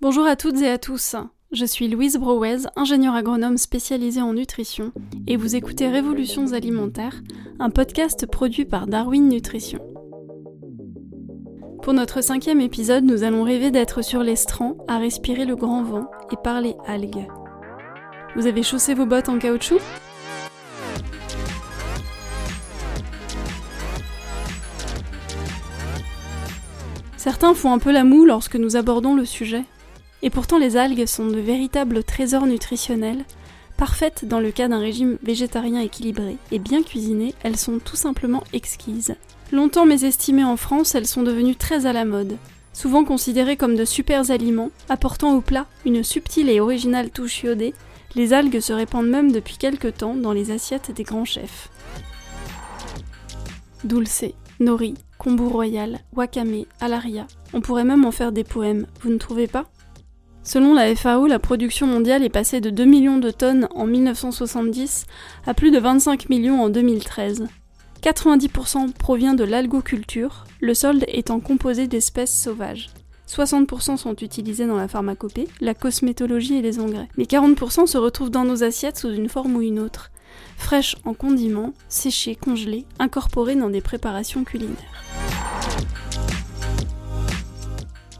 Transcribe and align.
Bonjour 0.00 0.26
à 0.26 0.36
toutes 0.36 0.62
et 0.62 0.70
à 0.70 0.78
tous. 0.78 1.16
Je 1.50 1.64
suis 1.64 1.88
Louise 1.88 2.18
Brouez, 2.18 2.68
ingénieure 2.76 3.16
agronome 3.16 3.56
spécialisée 3.56 4.22
en 4.22 4.32
nutrition, 4.32 4.92
et 5.26 5.36
vous 5.36 5.56
écoutez 5.56 5.88
Révolutions 5.88 6.52
alimentaires, 6.52 7.20
un 7.58 7.68
podcast 7.68 8.24
produit 8.24 8.64
par 8.64 8.86
Darwin 8.86 9.28
Nutrition. 9.28 9.80
Pour 11.82 11.94
notre 11.94 12.22
cinquième 12.22 12.60
épisode, 12.60 13.02
nous 13.02 13.24
allons 13.24 13.42
rêver 13.42 13.72
d'être 13.72 14.02
sur 14.02 14.22
l'estran, 14.22 14.76
à 14.86 14.98
respirer 14.98 15.44
le 15.44 15.56
grand 15.56 15.82
vent 15.82 16.08
et 16.30 16.36
parler 16.44 16.76
algues. 16.86 17.26
Vous 18.36 18.46
avez 18.46 18.62
chaussé 18.62 18.94
vos 18.94 19.04
bottes 19.04 19.28
en 19.28 19.40
caoutchouc? 19.40 19.80
Certains 27.16 27.52
font 27.52 27.72
un 27.72 27.80
peu 27.80 27.90
la 27.90 28.04
moue 28.04 28.26
lorsque 28.26 28.54
nous 28.54 28.76
abordons 28.76 29.16
le 29.16 29.24
sujet. 29.24 29.64
Et 30.22 30.30
pourtant 30.30 30.58
les 30.58 30.76
algues 30.76 31.06
sont 31.06 31.26
de 31.26 31.38
véritables 31.38 32.02
trésors 32.02 32.46
nutritionnels, 32.46 33.24
parfaites 33.76 34.24
dans 34.24 34.40
le 34.40 34.50
cas 34.50 34.68
d'un 34.68 34.80
régime 34.80 35.18
végétarien 35.22 35.80
équilibré, 35.80 36.36
et 36.50 36.58
bien 36.58 36.82
cuisinées, 36.82 37.34
elles 37.42 37.56
sont 37.56 37.78
tout 37.78 37.96
simplement 37.96 38.42
exquises. 38.52 39.14
Longtemps 39.52 39.86
mésestimées 39.86 40.44
en 40.44 40.56
France, 40.56 40.94
elles 40.94 41.06
sont 41.06 41.22
devenues 41.22 41.56
très 41.56 41.86
à 41.86 41.92
la 41.92 42.04
mode. 42.04 42.36
Souvent 42.72 43.04
considérées 43.04 43.56
comme 43.56 43.76
de 43.76 43.84
super 43.84 44.30
aliments, 44.30 44.70
apportant 44.88 45.34
au 45.34 45.40
plat 45.40 45.66
une 45.86 46.02
subtile 46.02 46.50
et 46.50 46.60
originale 46.60 47.10
touche 47.10 47.42
iodée, 47.42 47.74
les 48.14 48.32
algues 48.32 48.60
se 48.60 48.72
répandent 48.72 49.08
même 49.08 49.32
depuis 49.32 49.56
quelque 49.56 49.88
temps 49.88 50.14
dans 50.14 50.32
les 50.32 50.50
assiettes 50.50 50.90
des 50.90 51.02
grands 51.04 51.24
chefs. 51.24 51.70
Dulce, 53.84 54.24
nori, 54.60 54.94
kombu 55.18 55.44
royal, 55.44 56.00
wakame, 56.14 56.64
alaria. 56.80 57.26
On 57.52 57.60
pourrait 57.60 57.84
même 57.84 58.04
en 58.04 58.10
faire 58.10 58.32
des 58.32 58.44
poèmes, 58.44 58.86
vous 59.00 59.10
ne 59.10 59.18
trouvez 59.18 59.46
pas? 59.46 59.66
Selon 60.42 60.74
la 60.74 60.94
FAO, 60.94 61.26
la 61.26 61.38
production 61.38 61.86
mondiale 61.86 62.24
est 62.24 62.30
passée 62.30 62.60
de 62.60 62.70
2 62.70 62.84
millions 62.84 63.18
de 63.18 63.30
tonnes 63.30 63.68
en 63.74 63.86
1970 63.86 65.06
à 65.46 65.54
plus 65.54 65.70
de 65.70 65.78
25 65.78 66.28
millions 66.30 66.62
en 66.62 66.68
2013. 66.70 67.46
90% 68.02 68.92
provient 68.92 69.34
de 69.34 69.44
l'algoculture, 69.44 70.44
le 70.60 70.72
solde 70.72 71.04
étant 71.08 71.40
composé 71.40 71.88
d'espèces 71.88 72.34
sauvages. 72.34 72.90
60% 73.28 73.98
sont 73.98 74.14
utilisés 74.16 74.66
dans 74.66 74.76
la 74.76 74.88
pharmacopée, 74.88 75.48
la 75.60 75.74
cosmétologie 75.74 76.54
et 76.54 76.62
les 76.62 76.80
engrais. 76.80 77.08
Mais 77.18 77.24
40% 77.24 77.86
se 77.86 77.98
retrouvent 77.98 78.30
dans 78.30 78.44
nos 78.44 78.64
assiettes 78.64 78.98
sous 78.98 79.10
une 79.10 79.28
forme 79.28 79.56
ou 79.56 79.62
une 79.62 79.78
autre, 79.80 80.10
fraîches 80.56 80.96
en 81.04 81.12
condiments, 81.12 81.74
séchées, 81.88 82.36
congelées, 82.36 82.86
incorporées 82.98 83.56
dans 83.56 83.70
des 83.70 83.82
préparations 83.82 84.44
culinaires. 84.44 85.04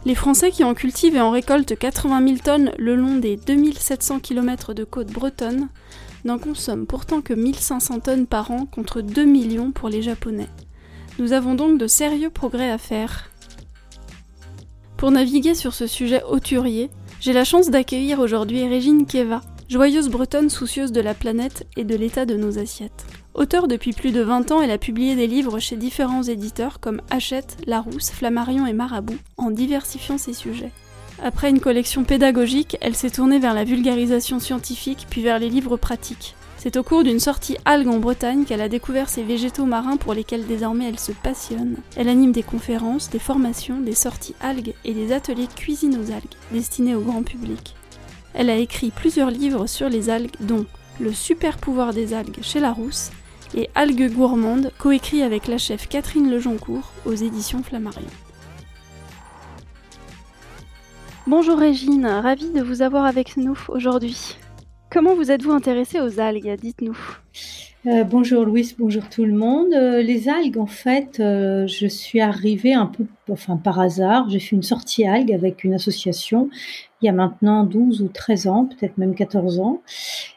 Les 0.08 0.14
Français 0.14 0.50
qui 0.50 0.64
en 0.64 0.72
cultivent 0.72 1.16
et 1.16 1.20
en 1.20 1.30
récoltent 1.30 1.78
80 1.78 2.26
000 2.26 2.38
tonnes 2.42 2.72
le 2.78 2.96
long 2.96 3.16
des 3.16 3.36
2700 3.36 4.20
km 4.20 4.72
de 4.72 4.82
côte 4.82 5.08
bretonne 5.08 5.68
n'en 6.24 6.38
consomment 6.38 6.86
pourtant 6.86 7.20
que 7.20 7.34
1500 7.34 8.00
tonnes 8.00 8.26
par 8.26 8.50
an 8.50 8.64
contre 8.64 9.02
2 9.02 9.26
millions 9.26 9.70
pour 9.70 9.90
les 9.90 10.00
Japonais. 10.00 10.48
Nous 11.18 11.34
avons 11.34 11.54
donc 11.54 11.76
de 11.76 11.86
sérieux 11.86 12.30
progrès 12.30 12.70
à 12.70 12.78
faire. 12.78 13.28
Pour 14.96 15.10
naviguer 15.10 15.54
sur 15.54 15.74
ce 15.74 15.86
sujet 15.86 16.22
auturier, 16.22 16.88
j'ai 17.20 17.34
la 17.34 17.44
chance 17.44 17.68
d'accueillir 17.68 18.18
aujourd'hui 18.18 18.66
Régine 18.66 19.04
Keva, 19.04 19.42
joyeuse 19.68 20.08
bretonne 20.08 20.48
soucieuse 20.48 20.92
de 20.92 21.00
la 21.00 21.12
planète 21.12 21.66
et 21.76 21.84
de 21.84 21.94
l'état 21.94 22.24
de 22.24 22.36
nos 22.36 22.58
assiettes. 22.58 23.04
Auteur 23.34 23.68
depuis 23.68 23.92
plus 23.92 24.12
de 24.12 24.22
20 24.22 24.50
ans, 24.50 24.62
elle 24.62 24.70
a 24.70 24.78
publié 24.78 25.14
des 25.14 25.26
livres 25.26 25.58
chez 25.58 25.76
différents 25.76 26.22
éditeurs 26.22 26.80
comme 26.80 27.02
Hachette, 27.10 27.58
Larousse, 27.66 28.10
Flammarion 28.10 28.66
et 28.66 28.72
Marabout, 28.72 29.18
en 29.36 29.50
diversifiant 29.50 30.16
ses 30.16 30.32
sujets. 30.32 30.72
Après 31.22 31.50
une 31.50 31.60
collection 31.60 32.04
pédagogique, 32.04 32.78
elle 32.80 32.94
s'est 32.94 33.10
tournée 33.10 33.38
vers 33.38 33.52
la 33.52 33.64
vulgarisation 33.64 34.40
scientifique 34.40 35.06
puis 35.10 35.22
vers 35.22 35.38
les 35.38 35.50
livres 35.50 35.76
pratiques. 35.76 36.34
C'est 36.56 36.76
au 36.76 36.82
cours 36.82 37.04
d'une 37.04 37.20
sortie 37.20 37.56
algues 37.64 37.88
en 37.88 37.98
Bretagne 37.98 38.44
qu'elle 38.44 38.60
a 38.62 38.68
découvert 38.68 39.08
ces 39.08 39.22
végétaux 39.22 39.66
marins 39.66 39.96
pour 39.96 40.14
lesquels 40.14 40.46
désormais 40.46 40.88
elle 40.88 40.98
se 40.98 41.12
passionne. 41.12 41.76
Elle 41.96 42.08
anime 42.08 42.32
des 42.32 42.42
conférences, 42.42 43.10
des 43.10 43.20
formations, 43.20 43.80
des 43.80 43.94
sorties 43.94 44.34
algues 44.40 44.74
et 44.84 44.94
des 44.94 45.12
ateliers 45.12 45.46
cuisine 45.46 45.96
aux 45.96 46.10
algues, 46.10 46.34
destinés 46.52 46.96
au 46.96 47.00
grand 47.00 47.22
public. 47.22 47.76
Elle 48.34 48.50
a 48.50 48.56
écrit 48.56 48.90
plusieurs 48.90 49.30
livres 49.30 49.66
sur 49.66 49.88
les 49.88 50.10
algues, 50.10 50.36
dont 50.40 50.66
Le 51.00 51.12
super 51.12 51.58
pouvoir 51.58 51.92
des 51.92 52.12
algues 52.12 52.42
chez 52.42 52.60
Larousse 52.60 53.10
et 53.54 53.70
Algues 53.74 54.12
gourmandes, 54.12 54.72
coécrit 54.78 55.22
avec 55.22 55.46
la 55.46 55.58
chef 55.58 55.88
Catherine 55.88 56.30
Lejoncourt 56.30 56.92
aux 57.06 57.14
éditions 57.14 57.62
Flammarion. 57.62 58.10
Bonjour 61.26 61.58
Régine, 61.58 62.06
ravie 62.06 62.50
de 62.50 62.62
vous 62.62 62.82
avoir 62.82 63.04
avec 63.04 63.36
nous 63.36 63.58
aujourd'hui. 63.68 64.36
Comment 64.90 65.14
vous 65.14 65.30
êtes-vous 65.30 65.52
intéressée 65.52 66.00
aux 66.00 66.20
algues 66.20 66.56
Dites-nous? 66.58 66.96
Euh, 67.88 68.04
bonjour 68.04 68.44
Louise, 68.44 68.74
bonjour 68.78 69.08
tout 69.08 69.24
le 69.24 69.32
monde. 69.32 69.72
Euh, 69.72 70.02
les 70.02 70.28
algues, 70.28 70.58
en 70.58 70.66
fait, 70.66 71.20
euh, 71.20 71.66
je 71.66 71.86
suis 71.86 72.20
arrivée 72.20 72.74
un 72.74 72.84
peu, 72.84 73.06
enfin 73.30 73.56
par 73.56 73.80
hasard. 73.80 74.28
J'ai 74.28 74.40
fait 74.40 74.56
une 74.56 74.62
sortie 74.62 75.06
algues 75.06 75.32
avec 75.32 75.64
une 75.64 75.72
association 75.72 76.50
il 77.00 77.06
y 77.06 77.08
a 77.08 77.12
maintenant 77.12 77.64
12 77.64 78.02
ou 78.02 78.08
13 78.08 78.46
ans, 78.48 78.66
peut-être 78.66 78.98
même 78.98 79.14
14 79.14 79.60
ans. 79.60 79.80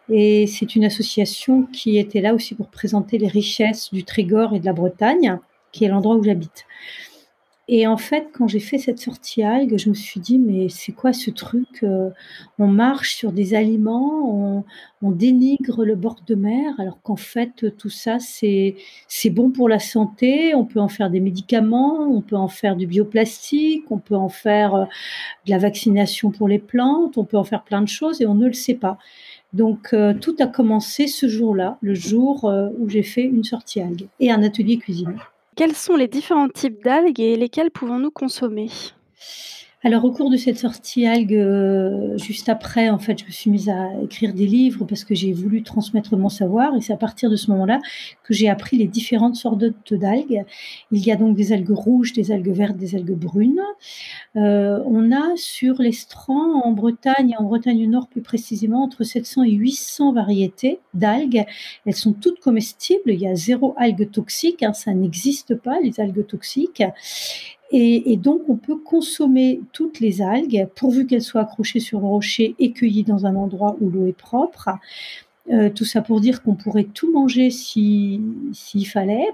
Et 0.08 0.48
c'est 0.48 0.76
une 0.78 0.86
association 0.86 1.64
qui 1.74 1.98
était 1.98 2.22
là 2.22 2.34
aussi 2.34 2.56
pour 2.56 2.68
présenter 2.68 3.18
les 3.18 3.28
richesses 3.28 3.92
du 3.92 4.06
Trégor 4.06 4.54
et 4.56 4.60
de 4.60 4.66
la 4.66 4.74
Bretagne, 4.74 5.38
qui 5.74 5.84
est 5.84 5.90
l'endroit 5.90 6.16
où 6.16 6.24
j'habite. 6.24 6.66
Et 7.74 7.88
en 7.88 7.96
fait, 7.96 8.28
quand 8.34 8.50
j'ai 8.50 8.60
fait 8.60 8.78
cette 8.78 9.00
sortie 9.00 9.44
algue, 9.44 9.78
je 9.78 9.88
me 9.88 9.94
suis 9.94 10.20
dit, 10.20 10.38
mais 10.38 10.68
c'est 10.68 10.92
quoi 10.92 11.14
ce 11.14 11.32
truc 11.32 11.84
euh, 11.84 12.10
On 12.60 12.68
marche 12.68 13.16
sur 13.16 13.32
des 13.32 13.54
aliments, 13.54 14.66
on, 15.02 15.12
dénigre 15.12 15.86
le 15.86 15.96
bord 15.96 16.18
de 16.28 16.36
mer, 16.36 16.74
alors 16.80 17.02
qu'en 17.02 17.16
fait, 17.16 17.78
tout 17.78 17.90
ça, 17.90 18.18
c'est 18.20 18.76
bon 19.30 19.52
pour 19.52 19.70
la 19.70 19.80
santé. 19.80 20.54
On 20.54 20.66
peut 20.66 20.82
en 20.82 20.90
faire 20.90 21.10
des 21.10 21.22
médicaments, 21.22 22.10
on 22.10 22.22
peut 22.22 22.36
en 22.36 22.50
faire 22.50 22.76
du 22.76 22.88
bioplastique, 22.88 23.86
on 23.90 24.00
peut 24.00 24.16
en 24.16 24.30
faire 24.30 24.76
euh, 24.76 24.86
de 25.46 25.52
la 25.52 25.58
vaccination 25.58 26.30
pour 26.30 26.50
les 26.50 26.60
plantes, 26.60 27.18
on 27.18 27.24
peut 27.24 27.38
en 27.38 27.46
faire 27.46 27.64
plein 27.64 27.82
de 27.82 27.88
choses 27.88 28.22
et 28.22 28.26
on 28.26 28.36
ne 28.36 28.48
le 28.48 28.54
sait 28.54 28.76
pas. 28.76 28.98
Donc, 29.54 29.94
euh, 29.94 30.14
tout 30.14 30.36
a 30.40 30.48
commencé 30.48 31.08
ce 31.08 31.30
jour-là, 31.30 31.78
le 31.80 31.96
jour 31.96 32.52
où 32.78 32.90
j'ai 32.90 33.04
fait 33.04 33.24
une 33.24 33.46
sortie 33.46 33.80
algue 33.80 34.08
et 34.20 34.30
un 34.30 34.44
atelier 34.44 34.78
cuisine. 34.78 35.16
Quels 35.62 35.76
sont 35.76 35.96
les 35.96 36.08
différents 36.08 36.50
types 36.50 36.84
d'algues 36.84 37.20
et 37.20 37.36
lesquels 37.36 37.70
pouvons-nous 37.70 38.10
consommer? 38.10 38.72
Alors 39.84 40.06
au 40.06 40.12
cours 40.12 40.30
de 40.30 40.38
cette 40.38 40.60
sortie 40.60 41.08
algue, 41.08 41.34
euh, 41.34 42.16
juste 42.18 42.50
après, 42.50 42.92
en 42.92 43.00
fait, 43.00 43.20
je 43.20 43.26
me 43.26 43.32
suis 43.32 43.50
mise 43.50 43.68
à 43.68 43.90
écrire 44.04 44.32
des 44.32 44.46
livres 44.46 44.86
parce 44.86 45.04
que 45.04 45.16
j'ai 45.16 45.34
voulu 45.34 45.64
transmettre 45.64 46.16
mon 46.16 46.30
savoir 46.30 46.76
et 46.76 46.82
c'est 46.82 46.94
à 46.94 46.98
partir 46.98 47.32
de 47.32 47.36
ce 47.36 47.50
moment-là 47.50 47.80
que 48.24 48.32
j'ai 48.32 48.48
appris 48.48 48.78
les 48.78 48.86
différentes 48.86 49.36
sortes 49.36 49.64
d'algues. 49.92 50.44
Il 50.92 51.04
y 51.04 51.12
a 51.12 51.16
donc 51.16 51.36
des 51.36 51.52
algues 51.52 51.72
rouges, 51.72 52.14
des 52.14 52.32
algues 52.32 52.52
vertes, 52.52 52.78
des 52.78 52.96
algues 52.96 53.18
brunes. 53.18 53.62
Euh, 54.36 54.84
on 54.86 55.12
a 55.12 55.36
sur 55.36 55.82
l'estran 55.82 56.62
en 56.64 56.72
Bretagne, 56.74 57.36
en 57.40 57.44
Bretagne 57.44 57.90
Nord 57.90 58.08
plus 58.08 58.22
précisément, 58.22 58.84
entre 58.84 59.04
700 59.04 59.46
et 59.46 59.52
800 59.52 60.14
variétés 60.14 60.80
d'algues. 60.94 61.44
Elles 61.88 61.96
sont 61.96 62.14
toutes 62.14 62.40
comestibles. 62.40 63.12
Il 63.12 63.20
y 63.20 63.28
a 63.28 63.34
zéro 63.34 63.74
algue 63.78 64.12
toxique, 64.12 64.62
hein, 64.62 64.74
ça 64.74 64.94
n'existe 64.94 65.56
pas 65.56 65.80
les 65.80 66.00
algues 66.00 66.28
toxiques. 66.28 66.84
Et, 67.74 68.18
donc, 68.18 68.42
on 68.50 68.58
peut 68.58 68.76
consommer 68.76 69.62
toutes 69.72 70.02
les 70.02 70.22
algues, 70.22 70.68
pourvu 70.76 71.08
qu'elles 71.08 71.22
soient 71.22 71.42
accrochées 71.42 71.80
sur 71.80 72.02
le 72.02 72.06
rocher 72.06 72.54
et 72.60 72.74
cueillies 72.74 73.04
dans 73.04 73.26
un 73.26 73.36
endroit 73.36 73.78
où 73.80 73.90
l'eau 73.90 74.08
est 74.08 74.18
propre. 74.18 74.70
Euh, 75.50 75.70
tout 75.70 75.86
ça 75.86 76.02
pour 76.02 76.22
dire 76.22 76.44
qu'on 76.44 76.54
pourrait 76.54 76.84
tout 76.84 77.12
manger 77.12 77.50
s'il 77.50 78.22
fallait. 78.86 79.28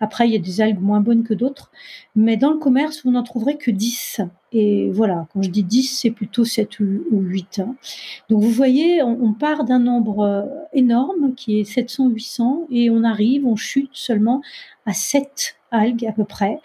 Après, 0.00 0.26
il 0.26 0.32
y 0.32 0.36
a 0.36 0.38
des 0.38 0.60
algues 0.60 0.80
moins 0.80 1.00
bonnes 1.00 1.22
que 1.22 1.34
d'autres. 1.34 1.70
Mais 2.16 2.36
dans 2.36 2.50
le 2.50 2.58
commerce, 2.58 3.04
vous 3.04 3.10
n'en 3.10 3.22
trouverez 3.22 3.56
que 3.56 3.70
10. 3.70 4.20
Et 4.52 4.88
voilà, 4.90 5.26
quand 5.32 5.42
je 5.42 5.50
dis 5.50 5.62
10, 5.62 5.98
c'est 6.00 6.10
plutôt 6.10 6.44
7 6.44 6.80
ou 6.80 7.04
8. 7.10 7.58
Hein. 7.58 7.74
Donc 8.30 8.42
vous 8.42 8.50
voyez, 8.50 9.02
on, 9.02 9.18
on 9.22 9.32
part 9.32 9.64
d'un 9.64 9.80
nombre 9.80 10.20
euh, 10.20 10.42
énorme 10.72 11.34
qui 11.34 11.60
est 11.60 11.70
700-800 11.70 12.66
et 12.70 12.88
on 12.88 13.04
arrive, 13.04 13.46
on 13.46 13.56
chute 13.56 13.90
seulement 13.92 14.40
à 14.86 14.92
7 14.92 15.56
algues 15.70 16.06
à 16.06 16.12
peu 16.12 16.24
près. 16.24 16.58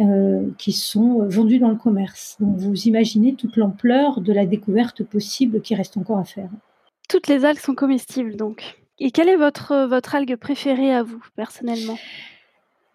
Euh, 0.00 0.50
qui 0.56 0.72
sont 0.72 1.26
vendus 1.28 1.58
dans 1.58 1.68
le 1.68 1.76
commerce. 1.76 2.36
Donc 2.40 2.56
vous 2.56 2.74
imaginez 2.84 3.34
toute 3.34 3.56
l'ampleur 3.58 4.22
de 4.22 4.32
la 4.32 4.46
découverte 4.46 5.02
possible 5.02 5.60
qui 5.60 5.74
reste 5.74 5.98
encore 5.98 6.18
à 6.18 6.24
faire. 6.24 6.48
Toutes 7.08 7.28
les 7.28 7.44
algues 7.44 7.58
sont 7.58 7.74
comestibles 7.74 8.34
donc. 8.36 8.80
Et 8.98 9.10
quelle 9.10 9.28
est 9.28 9.36
votre, 9.36 9.86
votre 9.88 10.14
algue 10.14 10.36
préférée 10.36 10.94
à 10.94 11.02
vous 11.02 11.22
personnellement? 11.36 11.98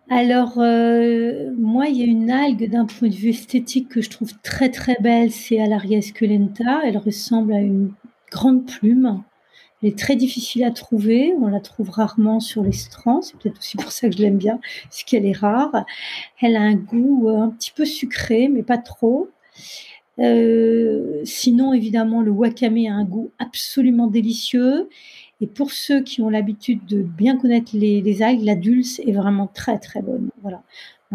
Alors, 0.10 0.58
euh, 0.58 1.52
moi, 1.60 1.88
il 1.90 1.98
y 1.98 2.02
a 2.02 2.06
une 2.06 2.32
algue 2.32 2.70
d'un 2.70 2.86
point 2.86 3.10
de 3.10 3.16
vue 3.16 3.30
esthétique 3.30 3.90
que 3.90 4.02
je 4.02 4.10
trouve 4.10 4.32
très 4.42 4.70
très 4.70 4.98
belle, 5.00 5.32
c'est 5.32 5.60
Alaria 5.60 6.00
esculenta. 6.00 6.82
Elle 6.86 6.98
ressemble 6.98 7.54
à 7.54 7.60
une 7.60 7.92
grande 8.32 8.66
plume. 8.66 9.22
Elle 9.82 9.90
est 9.90 9.98
très 9.98 10.16
difficile 10.16 10.64
à 10.64 10.72
trouver, 10.72 11.34
on 11.40 11.48
la 11.48 11.60
trouve 11.60 11.90
rarement 11.90 12.40
sur 12.40 12.64
les 12.64 12.72
strands, 12.72 13.22
c'est 13.22 13.38
peut-être 13.38 13.60
aussi 13.60 13.78
pour 13.78 13.92
ça 13.92 14.10
que 14.10 14.16
je 14.16 14.22
l'aime 14.22 14.38
bien, 14.38 14.60
c'est 14.90 15.06
qu'elle 15.06 15.26
est 15.26 15.38
rare. 15.38 15.86
Elle 16.42 16.56
a 16.56 16.62
un 16.62 16.76
goût 16.76 17.30
euh, 17.30 17.42
un 17.42 17.50
petit 17.50 17.72
peu 17.72 17.86
sucré, 17.86 18.48
mais 18.48 18.64
pas 18.64 18.78
trop. 18.78 19.30
sinon, 20.18 21.74
évidemment, 21.74 22.22
le 22.22 22.32
wakame 22.32 22.86
a 22.88 22.94
un 22.94 23.06
goût 23.06 23.32
absolument 23.38 24.08
délicieux. 24.08 24.90
Et 25.42 25.48
pour 25.48 25.72
ceux 25.72 26.02
qui 26.02 26.22
ont 26.22 26.30
l'habitude 26.30 26.86
de 26.86 27.02
bien 27.02 27.38
connaître 27.38 27.72
les, 27.74 28.02
les 28.02 28.22
algues, 28.22 28.44
la 28.44 28.56
dulce 28.56 29.00
est 29.00 29.12
vraiment 29.12 29.48
très 29.48 29.78
très 29.80 30.02
bonne. 30.02 30.30
Voilà. 30.42 30.64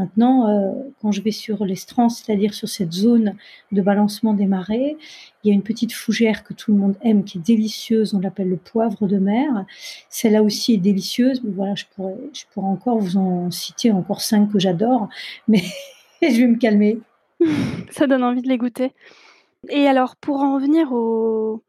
Maintenant, 0.01 0.49
euh, 0.49 0.73
quand 1.03 1.13
je 1.13 1.21
vais 1.21 1.31
sur 1.31 1.67
l'Estrance, 1.67 2.23
c'est-à-dire 2.23 2.55
sur 2.55 2.71
cette 2.71 2.93
zone 2.93 3.37
de 3.71 3.83
balancement 3.83 4.33
des 4.33 4.47
marées, 4.47 4.97
il 5.45 5.49
y 5.49 5.51
a 5.51 5.55
une 5.55 5.63
petite 5.63 5.93
fougère 5.93 6.43
que 6.43 6.55
tout 6.55 6.73
le 6.73 6.79
monde 6.79 6.97
aime, 7.03 7.23
qui 7.23 7.37
est 7.37 7.43
délicieuse, 7.43 8.15
on 8.15 8.19
l'appelle 8.19 8.49
le 8.49 8.57
poivre 8.57 9.07
de 9.07 9.19
mer. 9.19 9.67
Celle-là 10.09 10.43
aussi 10.43 10.73
est 10.73 10.79
délicieuse, 10.79 11.43
mais 11.45 11.53
voilà, 11.53 11.75
je 11.75 11.85
pourrais, 11.95 12.17
je 12.33 12.45
pourrais 12.51 12.69
encore 12.69 12.99
vous 12.99 13.19
en 13.19 13.51
citer 13.51 13.93
encore 13.93 14.23
cinq 14.23 14.51
que 14.51 14.59
j'adore, 14.59 15.11
mais 15.49 15.65
je 16.23 16.41
vais 16.41 16.47
me 16.47 16.57
calmer. 16.57 16.99
Ça 17.91 18.07
donne 18.07 18.25
envie 18.25 18.41
de 18.41 18.49
les 18.49 18.57
goûter. 18.57 18.95
Et 19.69 19.87
alors, 19.87 20.17
pour 20.17 20.41
en 20.41 20.59
venir 20.59 20.93
au, 20.93 21.63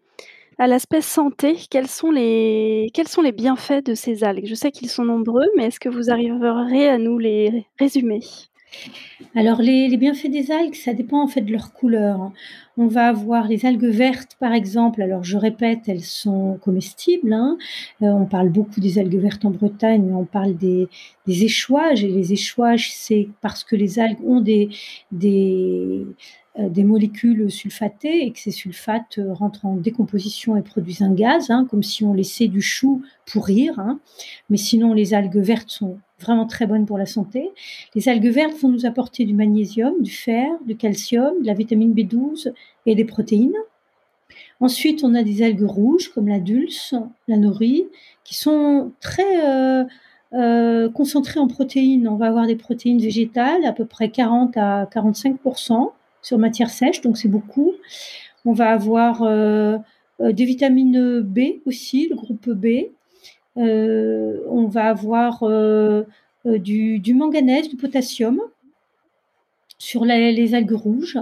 l'aspect 0.67 1.01
santé, 1.01 1.55
quels 1.69 1.87
sont 1.87 2.11
les 2.11 2.91
bienfaits 3.35 3.85
de 3.85 3.95
ces 3.95 4.23
algues? 4.23 4.45
Je 4.45 4.55
sais 4.55 4.71
qu'ils 4.71 4.89
sont 4.89 5.05
nombreux, 5.05 5.47
mais 5.57 5.65
est-ce 5.65 5.79
que 5.79 5.89
vous 5.89 6.09
arriverez 6.09 6.87
à 6.89 6.97
nous 6.97 7.17
les 7.17 7.65
résumer? 7.79 8.21
Alors 9.35 9.61
les 9.61 9.95
bienfaits 9.97 10.29
des 10.29 10.49
algues, 10.49 10.75
ça 10.75 10.93
dépend 10.93 11.21
en 11.21 11.27
fait 11.27 11.41
de 11.41 11.51
leur 11.51 11.73
couleur. 11.73 12.31
On 12.77 12.87
va 12.87 13.09
avoir 13.09 13.49
les 13.49 13.65
algues 13.65 13.83
vertes 13.83 14.37
par 14.39 14.53
exemple, 14.53 15.01
alors 15.01 15.25
je 15.25 15.37
répète, 15.37 15.81
elles 15.87 16.05
sont 16.05 16.57
comestibles, 16.61 17.33
hein. 17.33 17.57
Euh, 18.01 18.07
on 18.07 18.25
parle 18.25 18.49
beaucoup 18.49 18.79
des 18.79 18.97
algues 18.97 19.19
vertes 19.19 19.43
en 19.43 19.51
Bretagne, 19.51 20.13
on 20.13 20.23
parle 20.23 20.55
des 20.55 20.87
échouages 21.27 22.03
et 22.05 22.07
les 22.07 22.31
échouages, 22.31 22.91
c'est 22.93 23.27
parce 23.41 23.65
que 23.65 23.75
les 23.75 23.99
algues 23.99 24.23
ont 24.25 24.39
des 24.39 24.69
des 26.57 26.83
molécules 26.83 27.49
sulfatées 27.49 28.25
et 28.25 28.31
que 28.31 28.39
ces 28.39 28.51
sulfates 28.51 29.19
euh, 29.19 29.33
rentrent 29.33 29.65
en 29.65 29.75
décomposition 29.75 30.57
et 30.57 30.61
produisent 30.61 31.01
un 31.01 31.13
gaz, 31.13 31.49
hein, 31.49 31.65
comme 31.69 31.81
si 31.81 32.03
on 32.03 32.13
laissait 32.13 32.49
du 32.49 32.61
chou 32.61 33.03
pourrir. 33.25 33.79
Hein. 33.79 33.99
Mais 34.49 34.57
sinon, 34.57 34.93
les 34.93 35.13
algues 35.13 35.37
vertes 35.37 35.69
sont 35.69 35.97
vraiment 36.19 36.45
très 36.45 36.67
bonnes 36.67 36.85
pour 36.85 36.97
la 36.97 37.05
santé. 37.05 37.51
Les 37.95 38.09
algues 38.09 38.27
vertes 38.27 38.57
vont 38.59 38.67
nous 38.67 38.85
apporter 38.85 39.23
du 39.23 39.33
magnésium, 39.33 40.01
du 40.01 40.11
fer, 40.11 40.49
du 40.65 40.75
calcium, 40.75 41.41
de 41.41 41.47
la 41.47 41.53
vitamine 41.53 41.93
B12 41.93 42.51
et 42.85 42.95
des 42.95 43.05
protéines. 43.05 43.55
Ensuite, 44.59 45.05
on 45.05 45.15
a 45.15 45.23
des 45.23 45.43
algues 45.43 45.63
rouges 45.63 46.09
comme 46.09 46.27
la 46.27 46.39
dulce, 46.39 46.93
la 47.29 47.37
nori, 47.37 47.85
qui 48.25 48.35
sont 48.35 48.91
très 48.99 49.85
euh, 50.33 50.89
concentrées 50.91 51.39
en 51.39 51.47
protéines. 51.47 52.07
On 52.09 52.15
va 52.15 52.27
avoir 52.27 52.45
des 52.45 52.55
protéines 52.55 52.99
végétales, 52.99 53.65
à 53.65 53.71
peu 53.71 53.85
près 53.85 54.11
40 54.11 54.57
à 54.57 54.87
45 54.91 55.37
sur 56.21 56.37
matière 56.37 56.69
sèche, 56.69 57.01
donc 57.01 57.17
c'est 57.17 57.27
beaucoup. 57.27 57.73
On 58.45 58.53
va 58.53 58.71
avoir 58.71 59.23
euh, 59.23 59.77
euh, 60.19 60.31
des 60.31 60.45
vitamines 60.45 61.21
B 61.21 61.39
aussi, 61.65 62.07
le 62.09 62.15
groupe 62.15 62.49
B. 62.49 62.89
Euh, 63.57 64.39
on 64.49 64.65
va 64.65 64.89
avoir 64.89 65.43
du, 66.45 67.13
manganèse, 67.13 67.69
du 67.69 67.75
potassium 67.75 68.41
sur 69.77 70.05
les, 70.05 70.55
algues 70.55 70.71
rouges. 70.71 71.19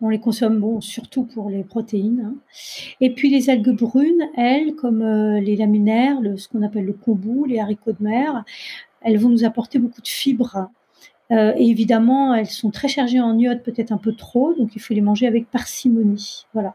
On 0.00 0.10
les 0.10 0.20
consomme 0.20 0.60
bon, 0.60 0.80
surtout 0.80 1.24
pour 1.24 1.50
les 1.50 1.64
protéines. 1.64 2.22
Hein. 2.24 2.34
Et 3.00 3.10
puis 3.10 3.30
les 3.30 3.50
algues 3.50 3.76
brunes, 3.76 4.28
elles, 4.36 4.74
comme 4.74 5.02
les 5.38 5.56
laminaires, 5.56 6.20
ce 6.36 6.48
qu'on 6.48 6.62
appelle 6.62 6.84
le 6.84 6.92
kombu, 6.92 7.48
les 7.48 7.58
haricots 7.58 7.92
de 7.92 8.02
mer, 8.02 8.44
elles 9.00 9.18
vont 9.18 9.28
nous 9.28 9.44
apporter 9.44 9.78
beaucoup 9.78 10.02
de 10.02 10.08
fibres 10.08 10.68
euh, 11.30 11.52
et 11.56 11.68
évidemment, 11.68 12.34
elles 12.34 12.46
sont 12.46 12.70
très 12.70 12.88
chargées 12.88 13.20
en 13.20 13.36
iode, 13.36 13.62
peut-être 13.62 13.92
un 13.92 13.98
peu 13.98 14.12
trop, 14.12 14.54
donc 14.54 14.74
il 14.74 14.80
faut 14.80 14.94
les 14.94 15.02
manger 15.02 15.26
avec 15.26 15.50
parcimonie, 15.50 16.46
voilà, 16.54 16.74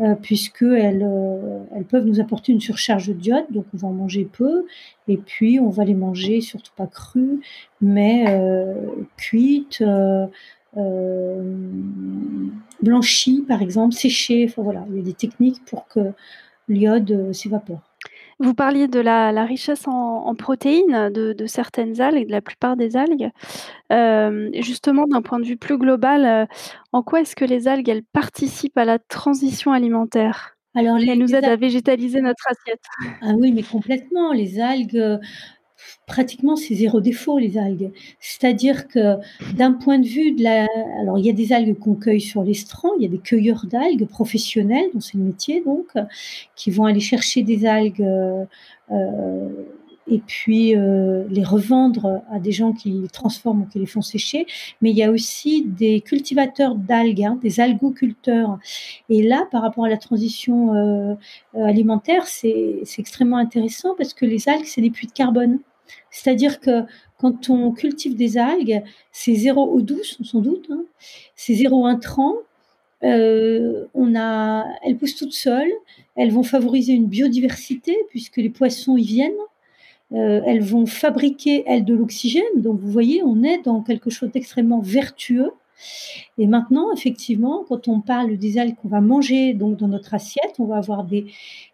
euh, 0.00 0.14
puisque 0.20 0.62
elles, 0.62 1.06
euh, 1.08 1.62
elles 1.74 1.84
peuvent 1.84 2.04
nous 2.04 2.20
apporter 2.20 2.52
une 2.52 2.60
surcharge 2.60 3.10
d'iode, 3.10 3.46
donc 3.50 3.66
on 3.74 3.76
va 3.76 3.88
en 3.88 3.92
manger 3.92 4.24
peu, 4.24 4.66
et 5.06 5.16
puis 5.16 5.60
on 5.60 5.70
va 5.70 5.84
les 5.84 5.94
manger 5.94 6.40
surtout 6.40 6.72
pas 6.76 6.88
crues, 6.88 7.40
mais 7.80 8.24
euh, 8.28 8.74
cuites, 9.16 9.82
blanchies 12.82 13.44
par 13.48 13.62
exemple, 13.62 13.94
séchées. 13.94 14.46
Enfin 14.48 14.62
voilà, 14.62 14.84
il 14.90 14.96
y 14.96 15.00
a 15.00 15.02
des 15.02 15.14
techniques 15.14 15.64
pour 15.64 15.86
que 15.88 16.12
l'iode 16.68 17.32
s'évapore. 17.32 17.80
Vous 18.40 18.52
parliez 18.52 18.86
de 18.86 19.00
la 19.00 19.32
la 19.32 19.46
richesse 19.46 19.88
en 19.88 19.92
en 20.26 20.34
protéines 20.34 21.08
de 21.10 21.32
de 21.32 21.46
certaines 21.46 22.02
algues, 22.02 22.26
de 22.26 22.32
la 22.32 22.42
plupart 22.42 22.76
des 22.76 22.94
algues. 22.96 23.30
Hem, 23.90 24.50
justement 24.62 25.06
d'un 25.06 25.22
point 25.22 25.40
de 25.40 25.46
vue 25.46 25.56
plus 25.58 25.78
global, 25.78 26.26
heu, 26.26 26.46
en 26.92 27.02
quoi 27.02 27.20
est-ce 27.22 27.36
que 27.36 27.44
les 27.46 27.68
algues, 27.68 27.88
elles 27.88 28.04
participent 28.04 28.78
à 28.78 28.84
la 28.86 28.98
transition 28.98 29.72
alimentaire? 29.72 30.56
Alors 30.74 30.98
les 30.98 31.10
Elles 31.10 31.18
nous 31.18 31.34
aident 31.34 31.48
à 31.48 31.56
végétaliser 31.56 32.20
notre 32.22 32.46
assiette. 32.50 32.82
ah 33.22 33.32
oui, 33.38 33.52
mais 33.52 33.62
complètement, 33.64 34.32
les 34.32 34.60
algues, 34.60 35.20
pratiquement 36.06 36.56
c'est 36.56 36.74
zéro 36.74 37.00
défaut 37.00 37.38
les 37.38 37.58
algues. 37.58 37.90
C'est-à-dire 38.20 38.88
que 38.88 39.16
d'un 39.56 39.72
point 39.72 39.98
de 39.98 40.06
vue 40.06 40.32
de 40.32 40.42
la 40.42 40.66
alors 41.00 41.18
il 41.18 41.26
y 41.26 41.30
a 41.30 41.32
des 41.32 41.52
algues 41.52 41.78
qu'on 41.78 41.94
cueille 41.94 42.20
sur 42.20 42.42
l'estran, 42.44 42.90
il 42.98 43.02
y 43.02 43.06
a 43.06 43.08
des 43.10 43.18
cueilleurs 43.18 43.66
d'algues 43.66 44.06
professionnels, 44.06 44.90
dont 44.94 45.00
c'est 45.00 45.18
le 45.18 45.24
métier 45.24 45.62
donc, 45.64 45.86
qui 46.56 46.70
vont 46.70 46.84
aller 46.86 47.00
chercher 47.00 47.42
des 47.42 47.66
algues, 47.66 48.00
heu 48.02 48.46
heu 48.92 49.66
et 50.08 50.20
puis, 50.26 50.74
heu, 50.76 51.26
les 51.30 51.42
revendre 51.44 52.22
à 52.30 52.38
des 52.38 52.52
gens 52.52 52.72
qui 52.72 52.90
les 52.90 53.08
transforment 53.08 53.62
ou 53.62 53.66
qui 53.66 53.78
les 53.78 53.86
font 53.86 54.02
sécher. 54.02 54.46
Mais 54.80 54.90
il 54.90 54.96
y 54.96 55.02
a 55.02 55.10
aussi 55.10 55.62
des 55.64 56.00
cultivateurs 56.00 56.74
d'algues, 56.76 57.22
hein, 57.24 57.38
des 57.42 57.60
algoculteurs 57.60 58.58
et 59.08 59.22
là, 59.22 59.46
par 59.50 59.62
rapport 59.62 59.84
à 59.84 59.88
la 59.88 59.96
transition, 59.98 60.74
heu 60.74 61.16
alimentaire, 61.54 62.26
c'est 62.26 62.82
extrêmement 62.98 63.38
intéressant 63.38 63.94
parce 63.96 64.14
que 64.14 64.26
les 64.26 64.48
algues, 64.48 64.66
c'est 64.66 64.80
des 64.82 64.90
puits 64.90 65.06
de 65.06 65.12
carbone. 65.12 65.58
C'est-à-dire 66.10 66.60
que 66.60 66.82
quand 67.18 67.48
on 67.50 67.72
cultive 67.72 68.16
des 68.16 68.38
algues, 68.38 68.82
c'est 69.12 69.34
zéro 69.34 69.70
eau 69.72 69.80
douce, 69.82 70.18
sans 70.22 70.40
doute, 70.40 70.66
hein, 70.70 70.84
c'est 71.36 71.54
zéro 71.54 71.86
intrant, 71.86 72.34
on 73.02 74.14
a 74.16 74.64
elles 74.84 74.96
poussent 74.98 75.16
toutes 75.16 75.32
seules, 75.34 75.72
elles 76.16 76.32
vont 76.32 76.42
favoriser 76.42 76.92
une 76.92 77.06
biodiversité 77.06 77.96
puisque 78.10 78.38
les 78.38 78.50
poissons 78.50 78.96
y 78.96 79.04
viennent, 79.04 79.32
heu, 80.12 80.42
elles 80.46 80.62
vont 80.62 80.86
fabriquer, 80.86 81.64
elles, 81.66 81.84
de 81.84 81.94
l'oxygène, 81.94 82.44
donc 82.56 82.80
vous 82.80 82.90
voyez, 82.90 83.22
on 83.22 83.42
est 83.42 83.62
dans 83.62 83.82
quelque 83.82 84.10
chose 84.10 84.30
d'extrêmement 84.30 84.80
vertueux 84.80 85.52
et 86.38 86.46
maintenant, 86.46 86.92
effectivement, 86.92 87.64
quand 87.68 87.88
on 87.88 88.00
parle 88.00 88.36
des 88.38 88.58
algues 88.58 88.76
qu'on 88.76 88.88
va 88.88 89.00
manger 89.00 89.54
donc 89.54 89.76
dans 89.76 89.88
notre 89.88 90.14
assiette, 90.14 90.54
on 90.58 90.64
va 90.64 90.76
avoir 90.76 91.04
des 91.04 91.26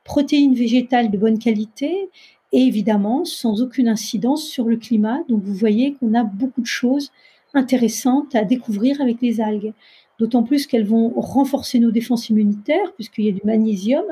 protéines 0.04 0.54
végétales 0.54 1.10
de 1.10 1.18
bonne 1.18 1.38
qualité 1.38 2.08
et 2.52 2.60
évidemment 2.60 3.24
sans 3.24 3.62
aucune 3.62 3.88
incidence 3.88 4.44
sur 4.44 4.64
le 4.64 4.76
climat. 4.76 5.20
Donc 5.28 5.42
vous 5.42 5.54
voyez 5.54 5.94
qu'on 5.94 6.14
a 6.14 6.24
beaucoup 6.24 6.60
de 6.60 6.66
choses 6.66 7.10
intéressantes 7.54 8.34
à 8.34 8.44
découvrir 8.44 9.00
avec 9.00 9.20
les 9.22 9.40
algues. 9.40 9.72
D'autant 10.18 10.42
plus 10.42 10.66
qu'elles 10.66 10.84
vont 10.84 11.08
renforcer 11.16 11.80
nos 11.80 11.90
défenses 11.90 12.28
immunitaires, 12.28 12.92
puisqu'il 12.94 13.24
y 13.24 13.28
a 13.28 13.32
du 13.32 13.40
magnésium, 13.44 14.04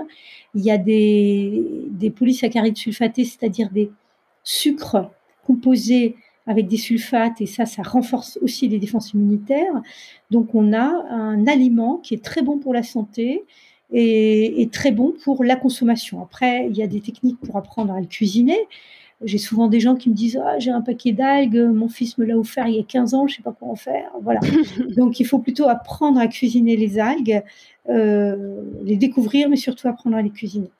il 0.55 0.65
y 0.65 0.71
a 0.71 0.79
des 0.79 2.13
polysaccharides 2.17 2.77
sulfatés, 2.77 3.25
c'est-à-dire 3.25 3.71
des 3.71 3.91
sucres 4.45 5.11
composés 5.47 6.17
avec 6.47 6.67
des 6.67 6.77
sulfates, 6.77 7.41
et 7.41 7.47
ça, 7.47 7.67
ça 7.67 7.83
renforce 7.83 8.39
aussi 8.43 8.67
les 8.69 8.79
défenses 8.79 9.13
immunitaires. 9.13 9.83
Donc 10.31 10.55
on 10.55 10.73
a 10.73 11.05
un 11.11 11.47
aliment 11.47 11.99
qui 11.99 12.15
est 12.15 12.25
très 12.25 12.43
bon 12.43 12.59
pour 12.59 12.75
la 12.75 12.83
santé, 12.83 13.45
est, 13.93 14.73
très 14.73 14.93
bon 14.93 15.15
pour 15.25 15.45
la 15.45 15.57
consommation. 15.57 16.23
Après, 16.23 16.67
il 16.69 16.77
y 16.77 16.83
a 16.83 16.87
des 16.87 17.01
techniques 17.01 17.39
pour 17.41 17.57
apprendre 17.57 17.93
à 17.93 18.01
le 18.01 18.07
cuisiner. 18.07 18.59
J'ai 19.23 19.39
souvent 19.39 19.69
des 19.69 19.81
gens 19.81 19.97
qui 19.97 20.09
me 20.09 20.15
disent 20.15 20.41
ah, 20.43 20.59
j'ai 20.59 20.71
un 20.71 20.81
paquet 20.81 21.13
d'algues, 21.13 21.59
mon 21.59 21.89
fils 21.89 22.17
me 22.17 22.25
l'a 22.25 22.39
offert 22.39 22.67
il 22.69 22.77
y 22.77 22.81
a 22.81 22.83
15 22.83 23.15
ans, 23.15 23.27
je 23.27 23.35
ne 23.35 23.37
sais 23.37 23.43
pas 23.43 23.53
quoi 23.53 23.69
en 23.69 23.77
faire. 23.77 24.11
Voilà. 24.23 24.41
Donc 24.97 25.21
il 25.21 25.27
faut 25.27 25.39
plutôt 25.39 25.69
apprendre 25.69 26.19
à 26.19 26.27
cuisiner 26.27 26.77
les 26.77 26.99
algues, 26.99 27.43
euh, 27.91 28.63
les 28.83 28.97
découvrir, 28.97 29.51
mais 29.51 29.57
surtout 29.57 29.89
apprendre 29.89 30.17
à 30.17 30.23
les 30.23 30.31
cuisiner. 30.31 30.71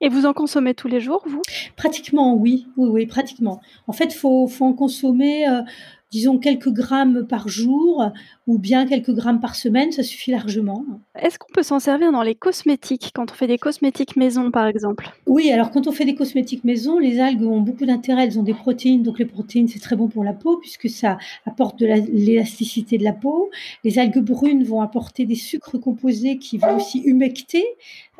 Et 0.00 0.08
vous 0.08 0.26
en 0.26 0.32
consommez 0.32 0.74
tous 0.74 0.88
les 0.88 1.00
jours, 1.00 1.22
vous? 1.26 1.42
Pratiquement, 1.76 2.34
oui. 2.34 2.66
Oui, 2.76 2.88
oui, 2.90 3.06
pratiquement. 3.06 3.60
En 3.86 3.92
fait, 3.92 4.06
il 4.06 4.16
faut, 4.16 4.46
faut 4.46 4.64
en 4.64 4.72
consommer 4.72 5.48
euh, 5.48 5.62
disons 6.10 6.38
quelques 6.38 6.70
grammes 6.70 7.26
par 7.26 7.48
jour 7.48 8.10
ou 8.46 8.58
bien 8.58 8.86
quelques 8.86 9.12
grammes 9.12 9.40
par 9.40 9.54
semaine, 9.54 9.92
ça 9.92 10.02
suffit 10.02 10.30
largement. 10.30 10.84
Est-ce 11.20 11.38
qu'on 11.38 11.52
peut 11.52 11.62
s'en 11.62 11.78
servir 11.78 12.12
dans 12.12 12.22
les 12.22 12.34
cosmétiques, 12.34 13.10
quand 13.14 13.30
on 13.30 13.34
fait 13.34 13.46
des 13.46 13.58
cosmétiques 13.58 14.16
maison, 14.16 14.50
par 14.50 14.66
exemple? 14.66 15.10
Oui, 15.26 15.52
alors 15.52 15.70
quand 15.70 15.86
on 15.86 15.92
fait 15.92 16.06
des 16.06 16.14
cosmétiques 16.14 16.64
maison, 16.64 16.98
les 16.98 17.20
algues 17.20 17.42
ont 17.42 17.60
beaucoup 17.60 17.84
d'intérêt, 17.84 18.24
elles 18.24 18.38
ont 18.38 18.42
des 18.42 18.54
protéines, 18.54 19.02
donc 19.02 19.18
les 19.18 19.26
protéines, 19.26 19.68
c'est 19.68 19.80
très 19.80 19.96
bon 19.96 20.08
pour 20.08 20.24
la 20.24 20.32
peau 20.32 20.56
puisque 20.56 20.88
ça 20.88 21.18
apporte 21.44 21.78
de 21.78 21.86
l'élasticité 21.86 22.96
de 22.96 23.04
la 23.04 23.12
peau. 23.12 23.50
Les 23.84 23.98
algues 23.98 24.20
brunes 24.20 24.64
vont 24.64 24.80
apporter 24.80 25.26
des 25.26 25.34
sucres 25.34 25.78
composés 25.78 26.38
qui 26.38 26.56
vont 26.56 26.76
aussi 26.76 27.00
humecter, 27.00 27.64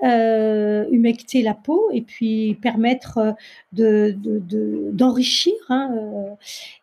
euh, 0.02 0.87
humecter 0.90 1.43
la 1.43 1.55
peau 1.55 1.88
et 1.93 2.02
puis 2.02 2.55
permettre 2.62 3.35
de, 3.73 4.17
d'enrichir. 4.93 5.55
Hein, 5.69 5.90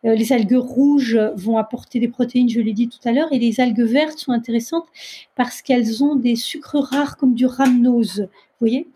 les 0.04 0.32
algues 0.32 0.58
rouges 0.58 1.18
vont 1.36 1.58
apporter 1.58 2.00
des 2.00 2.08
protéines, 2.08 2.48
je 2.48 2.60
l'ai 2.60 2.72
dit 2.72 2.88
tout 2.88 3.06
à 3.08 3.12
l'heure, 3.12 3.32
et 3.32 3.38
les 3.38 3.60
algues 3.60 3.80
vertes 3.80 4.18
sont 4.18 4.32
intéressantes 4.32 4.86
parce 5.34 5.62
qu'elles 5.62 6.04
ont 6.04 6.16
des 6.16 6.36
sucres 6.36 6.78
rares 6.78 7.16
comme 7.16 7.34
du 7.34 7.46
rhamnose. 7.46 8.20
Vous 8.20 8.66
voyez 8.66 8.86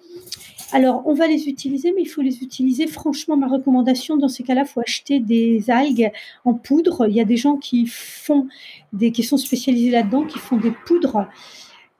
alors, 0.73 1.03
on 1.05 1.15
va 1.15 1.27
les 1.27 1.49
utiliser, 1.49 1.93
mais 1.93 2.03
il 2.03 2.09
faut 2.09 2.23
les 2.23 2.43
utiliser. 2.43 2.87
Franchement, 2.87 3.37
ma 3.37 3.49
recommandation 3.49 4.17
dans 4.17 4.29
ces 4.29 4.45
cas-là, 4.45 4.62
il 4.65 4.69
faut 4.69 4.81
acheter 4.81 5.19
des 5.19 5.69
algues 5.69 6.11
en 6.45 6.55
poudre. 6.55 7.09
Il 7.09 7.15
y 7.15 7.21
a 7.21 7.25
des 7.25 7.37
gens 7.37 7.57
qui 7.57 7.87
font 7.87 8.47
des, 8.93 9.11
qui 9.11 9.25
sont 9.25 9.37
spécialisés 9.37 9.91
là-dedans, 9.91 10.25
qui 10.25 10.39
font 10.39 10.59
des 10.59 10.73
poudres, 10.87 11.27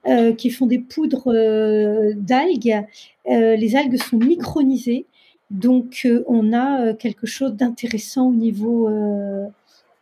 euh, 0.07 0.33
qui 0.35 0.49
font 0.49 0.65
des 0.65 0.79
poudres 0.79 1.29
euh, 1.29 2.15
d'algues. 2.17 2.87
Euh, 3.29 3.55
les 3.55 3.77
algues 3.77 3.99
sont 3.99 4.17
micronisées, 4.17 5.05
donc 5.51 6.09
on 6.27 6.55
a 6.55 6.95
quelque 6.95 7.27
chose 7.27 7.53
d'intéressant 7.55 8.29
au 8.29 8.33
niveau, 8.33 8.89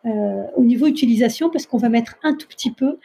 au 0.05 0.65
niveau 0.65 0.87
utilisation, 0.87 1.51
parce 1.51 1.67
qu'on 1.67 1.79
va 1.79 1.89
mettre 1.89 2.17
un 2.23 2.35
tout 2.35 2.47
petit 2.47 2.71
peu 2.71 2.99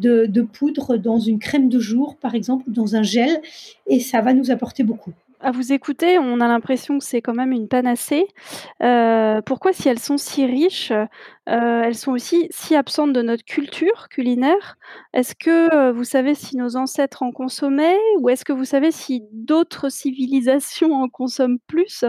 de, 0.00 0.42
poudre 0.42 0.96
dans 0.96 1.20
une 1.20 1.38
crème 1.38 1.68
de 1.68 1.78
jour, 1.78 2.16
par 2.16 2.34
exemple, 2.34 2.68
ou 2.68 2.72
dans 2.72 2.96
un 2.96 3.02
gel, 3.02 3.40
et 3.86 4.00
ça 4.00 4.20
va 4.20 4.32
nous 4.32 4.50
apporter 4.50 4.82
beaucoup. 4.82 5.12
À 5.42 5.52
vous 5.52 5.72
écouter, 5.72 6.18
on 6.18 6.38
a 6.40 6.48
l'impression 6.48 6.98
que 6.98 7.04
c'est 7.04 7.22
quand 7.22 7.32
même 7.32 7.52
une 7.52 7.66
panacée. 7.66 8.26
Euh, 8.82 9.40
pourquoi, 9.40 9.72
si 9.72 9.88
elles 9.88 9.98
sont 9.98 10.18
si 10.18 10.44
riches, 10.44 10.90
euh, 10.92 11.06
elles 11.46 11.94
sont 11.94 12.12
aussi 12.12 12.46
si 12.50 12.76
absentes 12.76 13.14
de 13.14 13.22
notre 13.22 13.44
culture 13.44 14.10
culinaire? 14.10 14.76
Est-ce 15.14 15.34
que, 15.34 15.74
euh, 15.74 15.92
vous 15.92 16.04
savez 16.04 16.34
si 16.34 16.56
nos 16.58 16.76
ancêtres 16.76 17.22
en 17.22 17.32
consommaient? 17.32 17.96
Ou 18.18 18.28
est-ce 18.28 18.44
que 18.44 18.52
vous 18.52 18.66
savez 18.66 18.90
si 18.92 19.22
d'autres 19.32 19.88
civilisations 19.88 20.92
en 20.92 21.08
consomment 21.08 21.58
plus? 21.66 22.04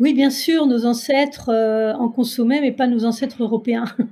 Oui, 0.00 0.14
bien 0.14 0.30
sûr, 0.30 0.66
nos 0.66 0.86
ancêtres 0.86 1.50
euh, 1.50 1.92
en 1.94 2.08
consommaient, 2.08 2.60
mais 2.60 2.72
pas 2.72 2.86
nos 2.86 3.04
ancêtres 3.04 3.42
européens. 3.42 3.84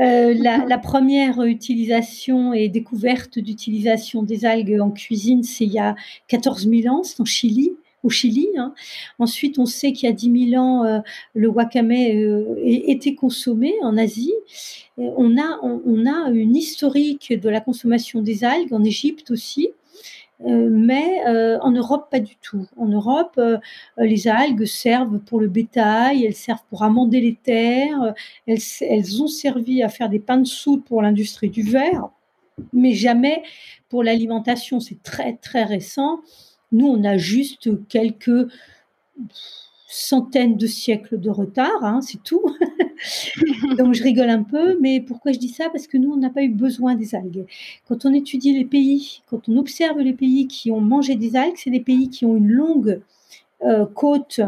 Euh, 0.00 0.34
la, 0.34 0.78
première 0.78 1.42
utilisation 1.42 2.52
et 2.52 2.68
découverte 2.68 3.38
d'utilisation 3.38 4.24
des 4.24 4.44
algues 4.44 4.80
en 4.80 4.90
cuisine, 4.90 5.44
c'est 5.44 5.64
il 5.64 5.72
y 5.72 5.78
a 5.78 5.94
14 6.26 6.68
000 6.68 6.92
ans, 6.92 7.04
c'est 7.04 7.20
en 7.20 7.24
Chili, 7.24 7.70
au 8.02 8.10
Chili. 8.10 8.48
Hein. 8.56 8.74
Ensuite, 9.20 9.56
on 9.60 9.66
sait 9.66 9.92
qu'il 9.92 10.08
y 10.08 10.12
a 10.12 10.14
10 10.14 10.50
000 10.50 10.60
ans, 10.60 10.84
euh, 10.84 10.98
le 11.34 11.48
wakame 11.48 11.92
était 11.92 13.14
consommé 13.14 13.72
en 13.82 13.96
Asie. 13.96 14.34
on, 14.96 15.38
a, 15.38 15.60
on, 15.62 16.06
a 16.06 16.30
une 16.30 16.56
historique 16.56 17.32
de 17.32 17.48
la 17.48 17.60
consommation 17.60 18.20
des 18.20 18.42
algues 18.42 18.72
en 18.72 18.82
Égypte 18.82 19.30
aussi. 19.30 19.70
Euh, 20.44 20.68
mais 20.70 21.26
euh, 21.26 21.58
en 21.60 21.70
Europe, 21.70 22.08
pas 22.10 22.20
du 22.20 22.36
tout. 22.36 22.66
En 22.76 22.86
Europe, 22.86 23.34
euh, 23.38 23.58
les 23.96 24.28
algues 24.28 24.66
servent 24.66 25.18
pour 25.18 25.40
le 25.40 25.48
bétail, 25.48 26.24
elles 26.24 26.34
servent 26.34 26.64
pour 26.68 26.82
amender 26.82 27.20
les 27.20 27.34
terres, 27.34 28.14
elles, 28.46 29.22
ont 29.22 29.26
servi 29.26 29.82
à 29.82 29.88
faire 29.88 30.10
des 30.10 30.18
pains 30.18 30.38
de 30.38 30.46
soude 30.46 30.84
pour 30.84 31.00
l'industrie 31.00 31.48
du 31.48 31.62
verre, 31.62 32.08
mais 32.72 32.92
jamais 32.92 33.42
pour 33.88 34.02
l'alimentation. 34.02 34.80
C'est 34.80 35.02
très, 35.02 35.34
très 35.36 35.64
récent. 35.64 36.20
Nous, 36.72 36.86
on 36.86 37.04
a 37.04 37.16
juste 37.16 37.70
quelques 37.88 38.48
centaines 39.86 40.56
de 40.56 40.66
siècles 40.66 41.18
de 41.18 41.30
retard, 41.30 41.84
hein, 41.84 42.00
c'est 42.02 42.22
tout. 42.22 42.44
Donc 43.78 43.94
je 43.94 44.02
rigole 44.02 44.30
un 44.30 44.42
peu, 44.42 44.78
mais 44.80 45.00
pourquoi 45.00 45.32
je 45.32 45.38
dis 45.38 45.48
ça? 45.48 45.68
Parce 45.70 45.86
que 45.86 45.96
nous, 45.96 46.12
on 46.12 46.16
n'a 46.16 46.30
pas 46.30 46.42
eu 46.42 46.48
besoin 46.48 46.94
des 46.94 47.14
algues. 47.14 47.46
Quand 47.88 48.04
on 48.04 48.12
étudie 48.12 48.56
les 48.56 48.64
pays, 48.64 49.22
quand 49.26 49.48
on 49.48 49.56
observe 49.56 49.98
les 50.00 50.12
pays 50.12 50.46
qui 50.46 50.70
ont 50.70 50.80
mangé 50.80 51.16
des 51.16 51.36
algues, 51.36 51.56
c'est 51.56 51.70
des 51.70 51.80
pays 51.80 52.08
qui 52.08 52.24
ont 52.24 52.36
une 52.36 52.50
longue 52.50 53.00
euh, 53.62 53.86
côte 53.86 54.40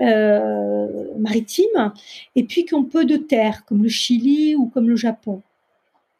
euh, 0.00 0.86
maritime 1.18 1.92
et 2.34 2.44
puis 2.44 2.64
qui 2.64 2.74
ont 2.74 2.84
peu 2.84 3.04
de 3.04 3.16
terre, 3.16 3.64
comme 3.64 3.82
le 3.82 3.88
Chili 3.88 4.54
ou 4.54 4.66
comme 4.66 4.88
le 4.88 4.96
Japon. 4.96 5.42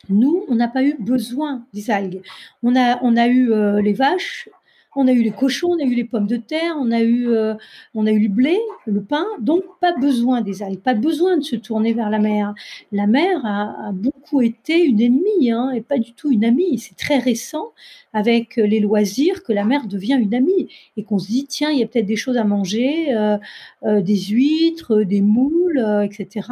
Nous, 0.09 0.45
on 0.49 0.55
n'a 0.55 0.69
pas 0.69 0.83
eu 0.83 0.97
besoin 0.99 1.65
des 1.75 1.91
algues. 1.91 2.23
On 2.63 2.77
a, 2.77 3.03
on 3.03 3.17
a 3.17 3.27
eu 3.27 3.53
euh, 3.53 3.81
les 3.83 3.93
vaches, 3.93 4.49
on 4.97 5.07
a 5.07 5.13
eu 5.13 5.23
les 5.23 5.31
cochons, 5.31 5.69
on 5.69 5.79
a 5.79 5.85
eu 5.85 5.95
les 5.95 6.05
pommes 6.05 6.27
de 6.27 6.37
terre, 6.37 6.75
on 6.81 6.91
a 6.91 7.01
eu, 7.01 7.29
euh, 7.29 7.55
on 7.95 8.07
a 8.07 8.11
eu 8.11 8.21
le 8.21 8.29
blé, 8.29 8.59
le 8.87 9.03
pain, 9.03 9.27
donc 9.41 9.63
pas 9.81 9.93
besoin 9.93 10.41
des 10.41 10.63
algues, 10.63 10.81
pas 10.81 10.95
besoin 10.95 11.37
de 11.37 11.43
se 11.43 11.55
tourner 11.55 11.93
vers 11.93 12.09
la 12.09 12.19
mer. 12.19 12.55
La 12.93 13.07
mer 13.07 13.45
a, 13.45 13.93
beaucoup 13.93 14.41
été 14.41 14.83
une 14.83 15.01
ennemie 15.01 15.53
hein, 15.53 15.71
et 15.71 15.83
pas 15.83 15.99
du 15.99 16.13
tout 16.13 16.33
une 16.33 16.45
amie. 16.45 16.79
C'est 16.79 16.97
très 16.97 17.19
récent 17.19 17.73
avec 18.13 18.57
les 18.57 18.81
loisirs 18.81 19.43
que 19.43 19.53
la 19.53 19.65
mer 19.65 19.87
devient 19.87 20.19
une 20.19 20.35
amie 20.35 20.69
et 20.97 21.05
qu'on 21.05 21.19
se 21.19 21.27
dit 21.27 21.47
tiens 21.47 21.71
il 21.71 21.79
y 21.79 21.83
a 21.83 21.87
peut-être 21.87 22.07
des 22.07 22.17
choses 22.17 22.39
à 22.39 22.45
manger, 22.45 23.15
euh, 23.15 23.37
euh, 23.85 24.01
des 24.01 24.17
huîtres, 24.17 25.03
des 25.03 25.21
moules, 25.21 25.85
etc. 26.05 26.49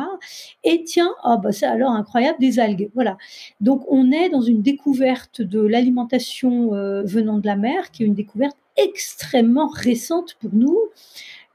Et 0.64 0.84
tiens 0.84 1.10
oh 1.24 1.36
bah 1.42 1.52
ça 1.52 1.70
alors 1.70 1.92
incroyable 1.92 2.38
des 2.40 2.58
algues. 2.58 2.90
Voilà. 2.94 3.16
Donc 3.60 3.84
on 3.88 4.12
est 4.12 4.28
dans 4.28 4.42
une 4.42 4.60
découverte 4.60 5.40
de 5.40 5.60
l'alimentation 5.60 6.70
venant 7.04 7.38
de 7.38 7.46
la 7.46 7.56
mer 7.56 7.90
qui 7.90 8.02
est 8.02 8.06
une 8.06 8.14
découverte 8.14 8.33
extrêmement 8.76 9.68
récente 9.68 10.36
pour 10.40 10.50
nous, 10.52 10.78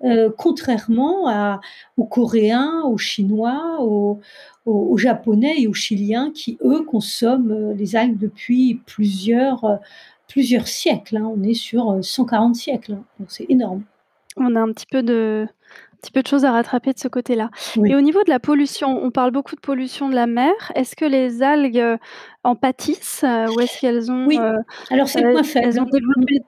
euh, 0.03 0.29
contrairement 0.38 1.27
à, 1.27 1.59
aux 1.98 2.05
Coréens, 2.05 2.83
aux 2.86 2.98
Chinois, 2.98 3.79
aux, 3.81 4.19
Japonais 4.98 5.55
et 5.62 5.67
aux 5.67 5.74
Chiliens 5.74 6.31
qui, 6.31 6.57
eux, 6.63 6.83
consomment 6.83 7.51
euh, 7.51 7.74
les 7.74 7.95
algues 7.95 8.19
depuis 8.19 8.81
plusieurs, 8.86 9.65
euh, 9.65 9.75
plusieurs 10.27 10.67
siècles. 10.67 11.17
Hein. 11.17 11.33
On 11.36 11.41
est 11.43 11.55
sur 11.55 11.98
140 12.01 12.55
siècles, 12.55 12.93
hein. 12.93 13.03
donc 13.19 13.31
c'est 13.31 13.48
énorme. 13.50 13.83
On 14.38 14.55
a 14.55 14.59
un 14.62 14.71
petit 14.71 14.86
peu 14.86 15.01
de, 15.01 15.48
petit 16.01 16.12
peu 16.12 16.21
de 16.21 16.27
choses 16.27 16.45
à 16.45 16.51
rattraper 16.51 16.93
de 16.93 17.00
ce 17.00 17.07
côté-là. 17.07 17.50
Et 17.83 17.95
au 17.95 18.01
niveau 18.01 18.24
de 18.24 18.29
la 18.29 18.39
pollution, 18.39 19.03
on 19.03 19.09
parle 19.09 19.31
beaucoup 19.31 19.55
de 19.55 19.59
pollution 19.59 20.07
de 20.07 20.15
la 20.15 20.27
mer. 20.27 20.53
Est-ce 20.75 20.95
que 20.95 21.05
les 21.05 21.41
algues 21.41 21.98
en 22.43 22.55
pâtissent 22.55 23.25
ou 23.25 23.59
est-ce 23.59 23.81
qu'elles 23.81 24.12
ont, 24.12 24.27
oui. 24.27 24.38
alors 24.91 25.09
c'est 25.09 25.21
le 25.21 25.31
point 25.31 25.43
faible. 25.43 25.65
Elles 25.67 25.81
ont 25.81 25.86
développé 25.86 26.41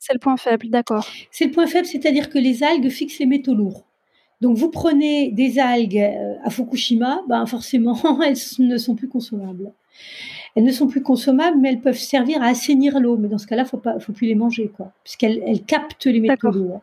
c'est 0.00 0.14
le 0.14 0.18
point 0.18 0.38
faible, 0.38 0.70
d'accord. 0.70 1.06
C'est 1.30 1.44
le 1.44 1.50
point 1.50 1.66
faible, 1.66 1.86
c'est-à-dire 1.86 2.30
que 2.30 2.38
les 2.38 2.62
algues 2.62 2.88
fixent 2.88 3.18
les 3.18 3.26
métaux 3.26 3.54
lourds. 3.54 3.84
Donc 4.40 4.56
vous 4.56 4.70
prenez 4.70 5.30
des 5.30 5.58
algues 5.58 5.98
euh, 5.98 6.34
à 6.42 6.48
Fukushima, 6.48 7.20
ben 7.28 7.44
forcément 7.44 7.98
elles 8.22 8.38
ne 8.58 8.78
sont 8.78 8.94
plus 8.94 9.08
consommables. 9.08 9.72
Elles 10.56 10.64
ne 10.64 10.72
sont 10.72 10.88
plus 10.88 11.02
consommables, 11.02 11.58
mais 11.60 11.68
elles 11.68 11.80
peuvent 11.82 11.98
servir 11.98 12.42
à 12.42 12.46
assainir 12.46 12.98
l'eau. 12.98 13.18
Mais 13.18 13.28
dans 13.28 13.38
ce 13.38 13.46
cas-là, 13.46 13.64
il 13.70 13.94
ne 13.94 13.98
faut 14.00 14.12
plus 14.12 14.26
les 14.26 14.34
manger, 14.34 14.68
quoi, 14.74 14.92
puisqu'elles 15.04 15.42
elles 15.46 15.62
captent 15.62 16.06
les 16.06 16.20
métaux 16.20 16.50
lourds. 16.50 16.80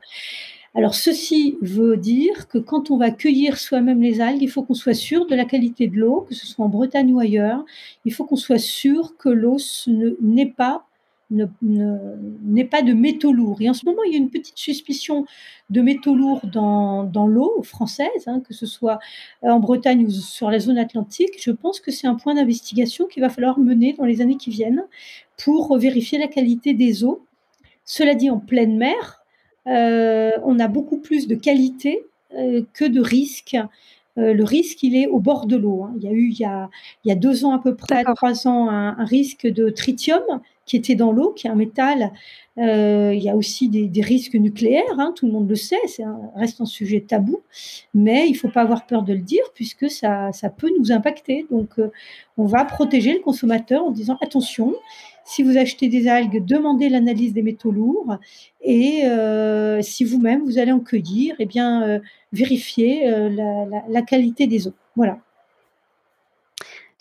Alors 0.76 0.94
ceci 0.94 1.58
veut 1.62 1.98
dire 1.98 2.48
que 2.48 2.60
quand 2.60 2.92
on 2.92 2.98
va 2.98 3.10
cueillir 3.10 3.58
soi-même 3.58 4.00
les 4.00 4.22
algues, 4.22 4.44
il 4.44 4.50
faut 4.50 4.62
qu'on 4.62 4.76
soit 4.76 4.94
sûr 4.94 5.26
de 5.26 5.34
la 5.34 5.46
qualité 5.46 5.88
de 5.88 5.98
l'eau, 5.98 6.22
que 6.30 6.36
ce 6.36 6.46
soit 6.46 6.64
en 6.64 6.70
Bretagne 6.70 7.12
ou 7.12 7.20
ailleurs. 7.20 7.66
Il 8.06 8.14
faut 8.14 8.26
qu'on 8.26 8.36
soit 8.36 8.60
sûr 8.60 9.18
que 9.18 9.30
l'eau 9.30 9.58
n'est 10.22 10.52
pas 10.52 10.87
n'est 11.30 12.66
pas 12.66 12.82
de 12.82 12.94
métaux 12.94 13.34
lourds. 13.34 13.62
Et 13.62 13.70
en 13.70 13.74
ce 13.74 13.86
moment, 13.86 14.04
il 14.06 14.14
y 14.14 14.16
a 14.16 14.18
une 14.18 14.30
petite 14.30 14.58
suspicion 14.58 15.26
de 15.70 15.82
métaux 15.82 16.16
lourds 16.16 16.42
dans, 16.46 17.04
dans 17.04 17.28
l'eau 17.28 17.62
française, 17.64 18.28
hein, 18.28 18.42
que 18.48 18.54
ce 18.54 18.66
soit 18.66 19.00
euh, 19.44 19.50
en 19.50 19.60
Bretagne 19.60 20.06
ou 20.06 20.10
sur 20.10 20.50
la 20.50 20.60
zone 20.60 20.78
atlantique. 20.78 21.34
Je 21.40 21.52
pense 21.52 21.80
que 21.80 21.92
c'est 21.92 22.08
un 22.08 22.16
point 22.16 22.36
d'investigation 22.36 23.06
qu'il 23.08 23.22
va 23.22 23.30
falloir 23.30 23.60
mener 23.60 23.94
dans 23.94 24.06
les 24.06 24.22
années 24.22 24.38
qui 24.38 24.50
viennent 24.50 24.86
pour 25.38 25.78
vérifier 25.78 26.18
la 26.18 26.28
qualité 26.28 26.74
des 26.74 27.04
eaux. 27.04 27.26
Cela 27.84 28.16
dit, 28.16 28.30
en 28.30 28.40
pleine 28.40 28.78
mer, 28.78 29.24
euh, 29.68 30.32
on 30.44 30.60
a 30.60 30.68
beaucoup 30.68 30.98
plus 30.98 31.28
de 31.28 31.36
qualité 31.36 32.04
euh, 32.36 32.64
que 32.74 32.86
de 32.86 33.02
risques. 33.02 33.58
le 34.16 34.44
risque, 34.44 34.82
il 34.82 34.96
est 34.96 35.08
au 35.08 35.20
bord 35.20 35.46
de 35.46 35.58
l'eau. 35.58 35.84
Hein. 35.84 35.94
Il 35.98 36.04
y 36.04 36.08
a 36.08 36.12
eu, 36.12 36.30
il 36.30 36.40
y 36.40 36.46
a, 36.46 36.70
il 37.04 37.10
y 37.10 37.12
a 37.12 37.16
deux 37.16 37.46
ans 37.46 37.52
à 37.52 37.60
peu 37.60 37.76
près, 37.76 38.04
trois 38.16 38.48
ans, 38.48 38.70
un, 38.70 38.98
un 38.98 39.06
risque 39.06 39.46
de 39.46 39.70
tritium 39.70 40.24
qui 40.68 40.76
était 40.76 40.96
dans 40.96 41.12
l'eau, 41.12 41.32
qui 41.32 41.48
est 41.48 41.50
un 41.50 41.56
métal. 41.56 42.12
Euh, 42.60 43.14
il 43.16 43.24
y 43.24 43.30
a 43.30 43.36
aussi 43.36 43.70
des, 43.70 44.02
risques 44.02 44.36
nucléaires, 44.36 45.00
hein, 45.00 45.14
tout 45.16 45.26
le 45.26 45.32
monde 45.32 45.50
le 45.50 45.56
sait, 45.56 45.80
c'est 45.88 46.04
reste 46.36 46.60
un 46.60 46.66
sujet 46.66 47.02
tabou, 47.02 47.40
mais 47.94 48.28
il 48.28 48.34
ne 48.34 48.38
faut 48.38 48.50
pas 48.50 48.62
avoir 48.62 48.86
peur 48.86 49.04
de 49.04 49.14
le 49.14 49.20
dire 49.20 49.44
puisque 49.54 49.90
ça, 49.90 50.32
ça 50.32 50.50
peut 50.50 50.70
nous 50.78 50.92
impacter. 50.92 51.46
Donc, 51.52 51.80
euh, 51.80 51.92
on 52.38 52.46
va 52.46 52.66
protéger 52.66 53.14
le 53.14 53.20
consommateur 53.20 53.84
en 53.84 53.92
disant 53.92 54.18
attention, 54.22 54.76
si 55.24 55.44
vous 55.44 55.58
achetez 55.58 55.88
des 55.88 56.08
algues, 56.08 56.44
demandez 56.44 56.90
l'analyse 56.90 57.34
des 57.34 57.44
métaux 57.44 57.72
lourds 57.72 58.18
et 58.62 59.06
euh, 59.06 59.82
si 59.82 60.04
vous-même 60.04 60.44
vous 60.44 60.58
allez 60.58 60.72
en 60.72 60.80
cueillir, 60.80 61.36
eh 61.40 61.46
bien, 61.46 62.02
vérifiez 62.32 63.10
la, 63.10 63.84
la 63.88 64.02
qualité 64.02 64.48
des 64.48 64.68
eaux. 64.68 64.76
Voilà. 64.96 65.20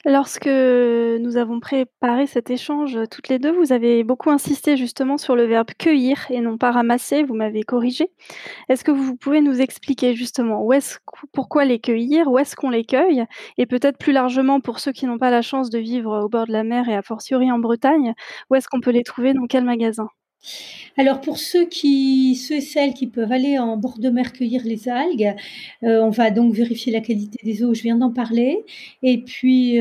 Lorsque 0.08 0.46
nous 0.46 1.36
avons 1.36 1.58
préparé 1.58 2.28
cet 2.28 2.48
échange, 2.50 2.96
toutes 3.10 3.28
les 3.28 3.40
2, 3.40 3.50
vous 3.50 3.72
avez 3.72 4.04
beaucoup 4.04 4.30
insisté 4.30 4.76
justement 4.76 5.18
sur 5.18 5.34
le 5.34 5.46
verbe 5.46 5.70
cueillir 5.76 6.26
et 6.30 6.40
non 6.40 6.58
pas 6.58 6.70
ramasser, 6.70 7.24
vous 7.24 7.34
m'avez 7.34 7.64
corrigée. 7.64 8.12
Est-ce 8.68 8.84
que 8.84 8.92
vous 8.92 9.16
pouvez 9.16 9.40
nous 9.40 9.60
expliquer 9.60 10.14
justement 10.14 10.64
pourquoi 11.32 11.64
les 11.64 11.80
cueillir? 11.80 12.28
Où 12.28 12.38
est-ce 12.38 12.54
qu'on 12.54 12.70
les 12.70 12.84
cueille? 12.84 13.24
Et 13.58 13.66
peut-être 13.66 13.98
plus 13.98 14.12
largement 14.12 14.60
pour 14.60 14.78
ceux 14.78 14.92
qui 14.92 15.06
n'ont 15.06 15.18
pas 15.18 15.32
la 15.32 15.42
chance 15.42 15.70
de 15.70 15.80
vivre 15.80 16.22
au 16.24 16.28
bord 16.28 16.46
de 16.46 16.52
la 16.52 16.62
mer 16.62 16.88
et 16.88 16.94
a 16.94 17.02
fortiori 17.02 17.50
en 17.50 17.58
Bretagne, 17.58 18.14
où 18.48 18.54
est-ce 18.54 18.68
qu'on 18.68 18.80
peut 18.80 18.92
les 18.92 19.02
trouver? 19.02 19.34
Dans 19.34 19.46
quel 19.48 19.64
magasin? 19.64 20.06
Alors 20.96 21.20
pour 21.20 21.38
ceux 21.38 21.68
et 21.84 22.60
celles 22.60 22.94
qui 22.94 23.06
peuvent 23.06 23.32
aller 23.32 23.58
en 23.58 23.76
bord 23.76 23.98
de 23.98 24.08
mer 24.08 24.32
cueillir 24.32 24.62
les 24.64 24.88
algues, 24.88 25.34
heu, 25.84 26.02
on 26.02 26.10
va 26.10 26.30
donc 26.30 26.54
vérifier 26.54 26.92
la 26.92 27.00
qualité 27.00 27.38
des 27.44 27.62
eaux, 27.62 27.74
je 27.74 27.82
viens 27.82 27.96
d'en 27.96 28.12
parler. 28.12 28.64
Et 29.02 29.18
puis, 29.18 29.78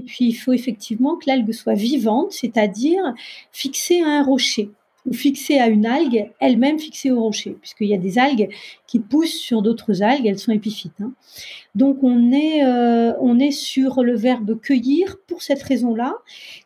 puis 0.00 0.24
il 0.26 0.34
faut 0.34 0.52
effectivement 0.52 1.16
que 1.16 1.24
l'algue 1.26 1.52
soit 1.52 1.74
vivante, 1.74 2.32
c'est-à-dire 2.32 3.14
fixée 3.52 4.00
à 4.02 4.08
un 4.08 4.22
rocher 4.22 4.70
ou 5.06 5.12
fixée 5.12 5.58
à 5.58 5.68
une 5.68 5.86
algue, 5.86 6.30
elle-même 6.40 6.78
fixée 6.78 7.10
au 7.10 7.20
rocher, 7.20 7.56
puisqu'il 7.60 7.88
y 7.88 7.94
a 7.94 7.98
des 7.98 8.18
algues 8.18 8.48
qui 8.86 9.00
poussent 9.00 9.34
sur 9.38 9.62
d'autres 9.62 10.02
algues, 10.02 10.26
elles 10.26 10.38
sont 10.38 10.52
épiphytes, 10.52 10.92
hein. 11.00 11.12
Donc 11.74 12.02
on 12.02 12.32
est, 12.32 12.64
heu, 12.64 13.14
on 13.20 13.38
est 13.38 13.50
sur 13.50 14.02
le 14.02 14.14
verbe 14.14 14.60
cueillir 14.60 15.16
pour 15.26 15.42
cette 15.42 15.62
raison-là. 15.62 16.14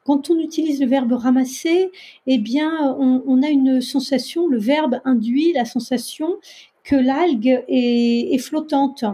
Quand 0.05 0.31
on 0.31 0.39
utilise 0.39 0.81
le 0.81 0.87
verbe 0.87 1.13
ramasser, 1.13 1.91
eh 2.27 2.39
bien, 2.39 2.97
on 2.99 3.43
a 3.43 3.49
une 3.49 3.81
sensation, 3.81 4.49
le 4.49 4.59
verbe 4.59 5.01
induit 5.05 5.53
la 5.53 5.65
sensation 5.65 6.37
que 6.87 6.95
l'algue 6.95 7.65
est 7.67 8.39
flottante. 8.39 9.05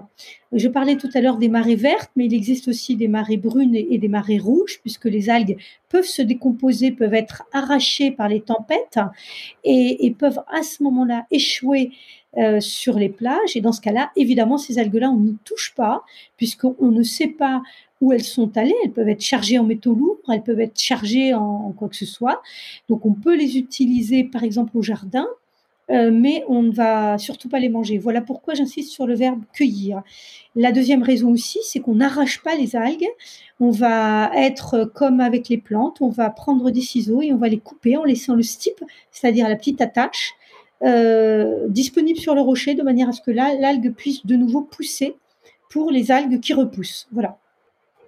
Je 0.52 0.69
parlais 0.69 0.97
tout 0.97 1.09
à 1.14 1.23
l'heure 1.23 1.38
des 1.38 1.49
marées 1.49 1.75
vertes, 1.75 2.11
mais 2.17 2.26
il 2.26 2.35
existe 2.35 2.69
aussi 2.69 2.97
des 2.97 3.09
marées 3.09 3.38
brunes 3.38 3.75
et 3.75 3.97
des 3.97 4.09
marées 4.09 4.38
rouges, 4.38 4.81
puisque 4.83 5.07
les 5.07 5.31
algues 5.31 5.57
peuvent 5.88 6.05
se 6.05 6.21
décomposer, 6.21 6.91
peuvent 6.91 7.14
être 7.14 7.45
arrachées 7.50 8.11
par 8.11 8.29
les 8.29 8.43
tempêtes 8.43 9.00
et 9.64 10.14
peuvent 10.19 10.43
à 10.52 10.62
ce 10.62 10.83
moment-là 10.83 11.25
échouer, 11.31 11.93
heu, 12.37 12.61
sur 12.61 12.99
les 12.99 13.09
plages 13.09 13.57
et 13.57 13.62
dans 13.62 13.73
ce 13.73 13.81
cas-là, 13.81 14.11
évidemment, 14.17 14.59
ces 14.59 14.79
algues-là, 14.79 15.11
on 15.11 15.21
n'y 15.21 15.37
touche 15.43 15.73
pas 15.75 16.02
puisqu'on 16.37 16.91
ne 16.91 17.02
sait 17.02 17.29
pas 17.29 17.62
où 18.02 18.12
elles 18.12 18.25
sont 18.25 18.55
allées. 18.59 18.75
Elles 18.85 18.93
peuvent 18.93 19.09
être 19.09 19.23
chargées 19.23 19.59
en 19.59 19.64
métaux 19.64 19.95
lourds, 19.95 20.21
elles 20.31 20.43
peuvent 20.43 20.61
être 20.61 20.79
chargées 20.79 21.33
en 21.33 21.73
quoi 21.73 21.88
que 21.88 21.97
ce 21.97 22.07
soit. 22.07 22.43
Donc 22.91 23.07
on 23.07 23.14
peut 23.14 23.35
les 23.35 23.57
utiliser, 23.57 24.25
par 24.25 24.45
exemple, 24.45 24.76
au 24.76 24.83
jardin, 24.83 25.26
heu, 25.92 26.11
mais 26.11 26.44
on 26.49 26.62
ne 26.62 26.72
va 26.72 27.18
surtout 27.18 27.49
pas 27.49 27.58
les 27.58 27.68
manger. 27.68 27.99
Voilà 27.99 28.20
pourquoi 28.20 28.54
j'insiste 28.54 28.90
sur 28.90 29.06
le 29.06 29.14
verbe 29.14 29.42
cueillir. 29.52 30.02
La 30.56 30.72
2e 30.72 31.02
raison 31.02 31.30
aussi, 31.30 31.58
c'est 31.62 31.80
qu'on 31.80 31.96
n'arrache 31.96 32.42
pas 32.42 32.54
les 32.54 32.76
algues. 32.76 33.08
On 33.61 33.70
va 33.70 34.30
être 34.34 34.90
comme 34.94 35.20
avec 35.20 35.49
les 35.49 35.58
plantes, 35.58 35.99
on 36.00 36.08
va 36.08 36.30
prendre 36.30 36.70
des 36.70 36.80
ciseaux 36.80 37.22
et 37.22 37.32
on 37.32 37.37
va 37.37 37.49
les 37.49 37.58
couper 37.58 37.96
en 37.96 38.04
laissant 38.04 38.34
le 38.34 38.42
stipe, 38.42 38.82
c'est-à-dire 39.11 39.49
la 39.49 39.56
petite 39.56 39.80
attache, 39.80 40.32
heu, 40.84 41.66
disponible 41.68 42.18
sur 42.18 42.34
le 42.34 42.40
rocher 42.40 42.75
de 42.75 42.82
manière 42.82 43.08
à 43.08 43.12
ce 43.12 43.20
que 43.20 43.30
l'al 43.30 43.61
l'algue 43.61 43.92
puisse 43.94 44.26
de 44.26 44.34
nouveau 44.37 44.62
pousser 44.62 45.16
pour 45.70 45.90
les 45.90 46.11
algues 46.11 46.40
qui 46.40 46.54
repoussent. 46.54 47.08
Voilà. 47.12 47.38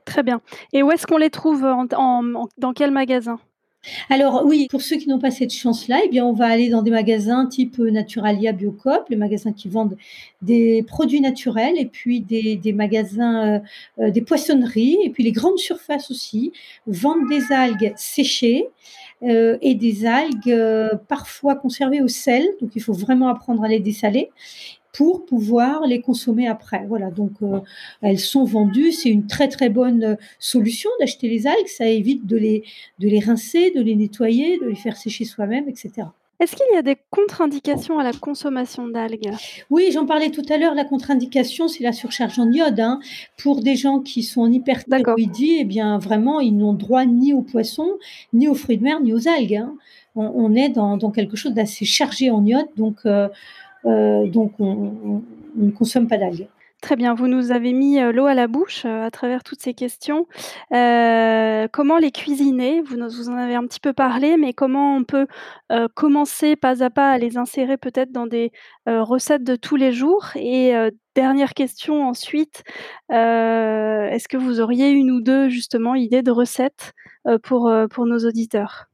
Très 0.05 0.23
bien 0.23 0.41
et 0.73 0.83
où 0.83 0.91
est-ce 0.91 1.07
qu'on 1.07 1.17
les 1.19 1.31
trouve 1.31 1.63
dans 1.63 2.73
quel 2.75 2.91
magasin? 2.91 3.39
Alors 4.11 4.43
oui, 4.45 4.67
pour 4.71 4.83
ceux 4.83 4.97
qui 4.97 5.09
n'ont 5.09 5.19
pas 5.19 5.31
cette 5.31 5.53
chance-là, 5.53 6.01
eh 6.05 6.09
bien, 6.09 6.25
on 6.25 6.33
va 6.33 6.47
aller 6.47 6.69
dans 6.69 6.83
des 6.83 6.91
magasins 6.91 7.47
type, 7.47 7.79
heu, 7.79 7.91
Naturalia, 7.91 8.53
Biocoop, 8.53 9.09
les 9.09 9.17
magasins 9.17 9.53
qui 9.53 9.69
vendent 9.69 9.97
des 10.43 10.83
produits 10.83 11.21
naturels 11.21 11.75
et 11.79 11.87
puis 11.87 12.21
des 12.21 12.73
magasins, 12.73 13.59
heu 13.59 13.61
heu, 14.01 14.11
des 14.11 14.23
poissonneries 14.23 14.99
et 15.05 15.11
puis 15.11 15.23
les 15.23 15.33
grandes 15.33 15.59
surfaces 15.59 16.11
aussi 16.11 16.53
vendent 16.87 17.29
des 17.29 17.53
algues 17.53 17.93
séchées, 17.97 18.69
et 19.23 19.75
des 19.75 20.05
algues, 20.05 20.55
parfois 21.09 21.55
conservées 21.55 22.03
au 22.03 22.09
sel, 22.09 22.47
donc 22.61 22.73
il 22.75 22.83
faut 22.83 22.93
vraiment 22.93 23.29
apprendre 23.29 23.65
à 23.65 23.69
les 23.69 23.81
dessaler 23.81 24.31
pour 24.97 25.27
pouvoir 25.27 25.87
les 25.87 26.01
consommer 26.01 26.47
après. 26.47 26.87
Voilà, 26.89 27.11
donc 27.11 27.33
heu, 27.43 27.61
elles 28.01 28.21
sont 28.21 28.45
vendues, 28.45 28.93
c'est 28.93 29.11
une 29.11 29.27
très, 29.27 29.49
très 29.49 29.69
bonne 29.69 30.17
solution 30.39 30.91
d'acheter 31.01 31.29
les 31.29 31.47
algues, 31.47 31.67
ça 31.67 31.87
évite 31.87 32.27
de 32.27 32.37
les 32.37 32.65
de 33.01 33.09
les 33.09 33.21
rincer, 33.21 33.73
de 33.73 33.83
les 33.83 33.97
nettoyer, 33.97 34.59
de 34.59 34.67
les 34.67 34.81
faire 34.85 34.97
sécher 34.97 35.25
soi-même 35.25 35.69
et 35.69 35.75
cetera. 35.75 36.13
Est-ce 36.41 36.57
qu'il 36.57 36.67
y 36.75 36.77
a 36.77 36.83
des 36.83 36.97
contre-indications 37.11 37.99
à 38.01 38.05
la 38.05 38.13
consommation 38.13 38.89
d'algues? 38.89 39.31
Oui, 39.71 39.91
j'en 39.93 40.05
parlais 40.05 40.31
tout 40.31 40.43
à 40.49 40.59
l'heure, 40.59 40.75
la 40.75 40.85
contre-indication, 40.85 41.69
c'est 41.69 41.85
la 41.85 41.93
surcharge 41.93 42.39
en 42.41 42.51
iode, 42.51 42.81
hein. 42.81 42.99
Pour 43.37 43.63
des 43.63 43.77
gens 43.77 44.01
qui 44.01 44.25
sont 44.25 44.43
en 44.43 44.53
hyperthyroïdie 44.53 45.59
et 45.61 45.65
bien, 45.65 45.97
vraiment, 45.99 46.41
ils 46.41 46.57
n'ont 46.57 46.75
droit 46.75 47.05
ni 47.07 47.33
aux 47.33 47.43
poissons, 47.43 47.93
ni 48.33 48.49
aux 48.49 48.55
fruits 48.55 48.79
de 48.79 48.83
mer, 48.83 49.01
ni 49.01 49.13
aux 49.13 49.29
algues, 49.29 49.57
hein. 49.57 49.75
On 50.17 50.27
on 50.45 50.55
est 50.55 50.69
dans 50.69 50.97
dans 50.97 51.11
quelque 51.11 51.37
chose 51.37 51.55
d'assez 51.55 51.85
chargé 51.85 52.31
en 52.31 52.45
iode, 52.45 52.69
donc 52.77 52.99
heu, 53.07 53.29
donc 53.85 54.53
on 54.59 55.23
ne 55.57 55.71
consomme 55.71 56.09
pas 56.09 56.19
d'algues. 56.19 56.49
Très 56.85 56.97
bien, 56.97 57.15
vous 57.15 57.29
nous 57.29 57.51
avez 57.51 57.73
mis, 57.73 57.99
heu, 57.99 58.13
l'eau 58.13 58.27
à 58.27 58.35
la 58.35 58.47
bouche, 58.47 58.85
heu, 58.85 59.01
à 59.05 59.11
travers 59.11 59.43
toutes 59.43 59.63
ces 59.63 59.73
questions. 59.73 60.27
Comment 60.71 61.97
les 61.99 62.11
cuisiner? 62.13 62.83
Vous 62.83 62.97
vous 62.97 63.29
en 63.31 63.37
avez 63.39 63.55
un 63.55 63.63
petit 63.67 63.81
peu 63.81 63.95
parlé, 63.95 64.37
mais 64.37 64.53
comment 64.53 64.95
on 64.97 65.05
peut, 65.05 65.27
commencer 65.95 66.57
pas 66.57 66.85
à 66.85 66.91
pas 66.91 67.13
à 67.13 67.17
les 67.17 67.39
insérer 67.39 67.79
peut-être 67.79 68.13
dans 68.13 68.27
des, 68.27 68.53
recettes 68.87 69.45
de 69.45 69.57
tous 69.57 69.77
les 69.77 69.93
jours? 69.93 70.27
Et 70.37 70.75
dernière 71.15 71.55
question 71.55 72.07
ensuite, 72.07 72.65
est-ce 73.09 74.29
que 74.29 74.37
vous 74.37 74.61
auriez 74.61 74.91
1 74.93 75.09
ou 75.09 75.23
2 75.23 75.49
justement 75.49 75.95
idées 75.95 76.23
de 76.23 76.33
recettes, 76.33 76.93
pour, 77.43 77.73
pour 77.91 78.05
nos 78.05 78.19
auditeurs? 78.27 78.91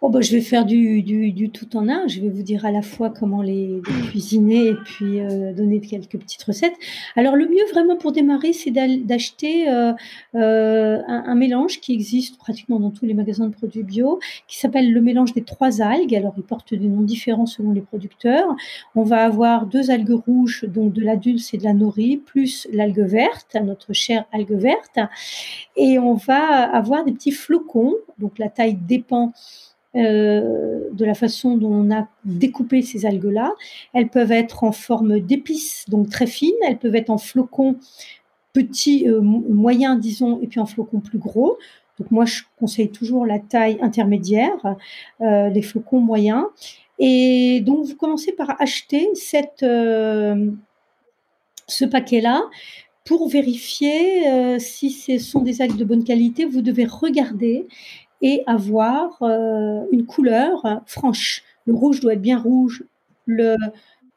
Oh 0.00 0.10
bah, 0.10 0.20
je 0.20 0.30
vais 0.30 0.40
faire 0.42 0.64
du 0.64 1.02
du 1.02 1.32
du 1.32 1.50
tout 1.50 1.76
en 1.76 1.88
un. 1.88 2.06
Je 2.06 2.20
vais 2.20 2.28
vous 2.28 2.44
dire 2.44 2.64
à 2.64 2.70
la 2.70 2.82
fois 2.82 3.10
comment 3.10 3.42
les 3.42 3.80
les 3.84 4.02
cuisiner 4.10 4.68
et 4.68 4.74
puis, 4.74 5.18
heu, 5.20 5.52
donner 5.52 5.80
quelques 5.80 6.16
petites 6.16 6.44
recettes. 6.44 6.74
Alors 7.16 7.34
le 7.34 7.48
mieux 7.48 7.64
vraiment 7.72 7.96
pour 7.96 8.12
démarrer, 8.12 8.52
c'est 8.52 8.70
d'acheter, 8.70 9.68
heu 9.68 9.94
heu, 10.36 10.98
un 11.08 11.24
un 11.26 11.34
mélange 11.34 11.80
qui 11.80 11.92
existe 11.94 12.38
pratiquement 12.38 12.78
dans 12.78 12.92
tous 12.92 13.06
les 13.06 13.14
magasins 13.14 13.48
de 13.48 13.52
produits 13.54 13.82
bio, 13.82 14.20
qui 14.46 14.58
s'appelle 14.58 14.92
le 14.92 15.00
mélange 15.00 15.32
des 15.34 15.42
3 15.42 15.82
algues. 15.82 16.14
Alors 16.14 16.34
il 16.36 16.44
porte 16.44 16.74
des 16.74 16.86
noms 16.88 17.02
différents 17.02 17.46
selon 17.46 17.72
les 17.72 17.80
producteurs. 17.80 18.54
On 18.94 19.02
va 19.02 19.24
avoir 19.24 19.66
2 19.66 19.90
algues 19.90 20.20
rouges, 20.26 20.64
donc 20.68 20.92
de 20.92 21.02
la 21.02 21.16
dulse 21.16 21.54
et 21.54 21.58
de 21.58 21.64
la 21.64 21.72
nori, 21.74 22.18
plus 22.18 22.68
l'algue 22.72 23.00
verte, 23.00 23.56
notre 23.64 23.92
chère 23.92 24.26
algue 24.32 24.52
verte 24.52 25.00
et 25.76 25.98
on 25.98 26.14
va 26.14 26.64
avoir 26.74 27.04
des 27.04 27.12
petits 27.12 27.32
flocons, 27.32 27.94
donc 28.18 28.38
la 28.38 28.48
taille 28.48 28.76
dépend, 28.88 29.32
heu, 29.96 30.88
de 30.92 31.04
la 31.04 31.14
façon 31.14 31.56
dont 31.56 31.72
on 31.72 31.90
a 31.90 32.08
découpé 32.24 32.82
ces 32.82 33.06
algues-là. 33.06 33.54
Elles 33.94 34.08
peuvent 34.08 34.32
être 34.32 34.64
en 34.64 34.72
forme 34.72 35.20
d'épices, 35.20 35.84
donc 35.88 36.10
très 36.10 36.26
fines, 36.26 36.50
elles 36.66 36.78
peuvent 36.78 36.96
être 36.96 37.10
en 37.10 37.18
flocons 37.18 37.76
petits, 38.52 39.06
mo 39.06 39.44
moyens 39.48 40.00
disons 40.00 40.40
et 40.42 40.46
puis 40.46 40.60
en 40.60 40.66
flocons 40.66 41.00
plus 41.00 41.18
gros. 41.18 41.58
Donc 41.98 42.10
moi, 42.10 42.24
je 42.24 42.42
conseille 42.58 42.90
toujours 42.90 43.26
la 43.26 43.38
taille 43.38 43.78
intermédiaire, 43.80 44.76
heu, 45.20 45.48
les 45.48 45.62
flocons 45.62 46.00
moyens 46.00 46.44
et 46.98 47.60
donc 47.64 47.86
vous 47.86 47.96
commencez 47.96 48.32
par 48.32 48.60
acheter 48.60 49.08
ce 49.14 50.54
paquet-là. 51.84 52.42
Pour 53.04 53.28
vérifier, 53.28 54.58
si 54.58 54.90
ce 54.90 55.18
sont 55.18 55.40
des 55.40 55.62
algues 55.62 55.76
de 55.78 55.84
bonne 55.84 56.04
qualité, 56.04 56.44
vous 56.44 56.60
devez 56.60 56.84
regarder 56.84 57.66
et 58.22 58.42
avoir, 58.46 59.18
heu, 59.22 59.88
une 59.92 60.06
couleur 60.06 60.82
franche. 60.86 61.42
Le 61.66 61.74
rouge 61.74 62.00
doit 62.00 62.14
être 62.14 62.22
bien 62.22 62.38
rouge, 62.40 62.84
le, 63.26 63.56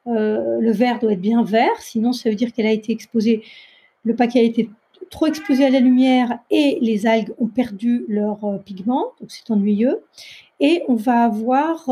heu, 0.07 0.59
le 0.61 0.71
vert 0.71 0.99
doit 0.99 1.13
être 1.13 1.21
bien 1.21 1.43
vert, 1.43 1.81
sinon 1.81 2.13
ça 2.13 2.29
veut 2.29 2.35
dire 2.35 2.53
qu'elle 2.53 2.67
a 2.67 2.71
été 2.73 2.91
exposée 2.93 3.43
le 4.05 4.15
paquet 4.15 4.39
a 4.41 4.43
été 4.43 4.69
trop 5.11 5.27
exposé 5.27 5.65
à 5.65 5.69
la 5.71 5.79
lumière 5.81 6.39
et 6.51 6.79
les 6.81 7.05
algues 7.07 7.33
ont 7.39 7.47
perdu 7.47 8.05
leur, 8.09 8.45
heu, 8.45 8.59
pigment, 8.65 9.13
donc 9.21 9.31
c'est 9.31 9.51
ennuyeux 9.51 10.01
et 10.61 10.83
on 10.89 10.95
va 10.95 11.23
avoir, 11.25 11.89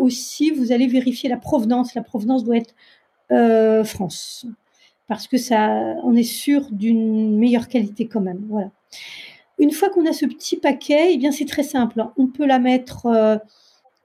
aussi 0.00 0.50
vous 0.52 0.72
allez 0.72 0.86
vérifier 0.88 1.28
la 1.30 1.36
provenance. 1.38 1.94
La 1.96 2.02
provenance 2.02 2.44
doit 2.44 2.58
être, 2.58 2.74
France, 3.86 4.46
parce 5.08 5.28
que 5.28 5.38
ça 5.38 5.70
on 6.04 6.14
est 6.16 6.22
sûr 6.24 6.68
d'une 6.72 7.38
meilleure 7.38 7.68
qualité 7.68 8.06
quand 8.08 8.20
même, 8.22 8.44
voilà. 8.50 8.70
Une 9.58 9.70
fois 9.72 9.88
qu'on 9.90 10.06
a 10.06 10.12
ce 10.12 10.26
petit 10.26 10.56
paquet 10.56 11.14
et 11.14 11.16
bien, 11.18 11.30
c'est 11.32 11.44
très 11.46 11.62
simple, 11.62 12.00
hein. 12.00 12.12
On 12.16 12.26
peut 12.26 12.46
la 12.46 12.58
mettre, 12.58 13.06
heu 13.06 13.38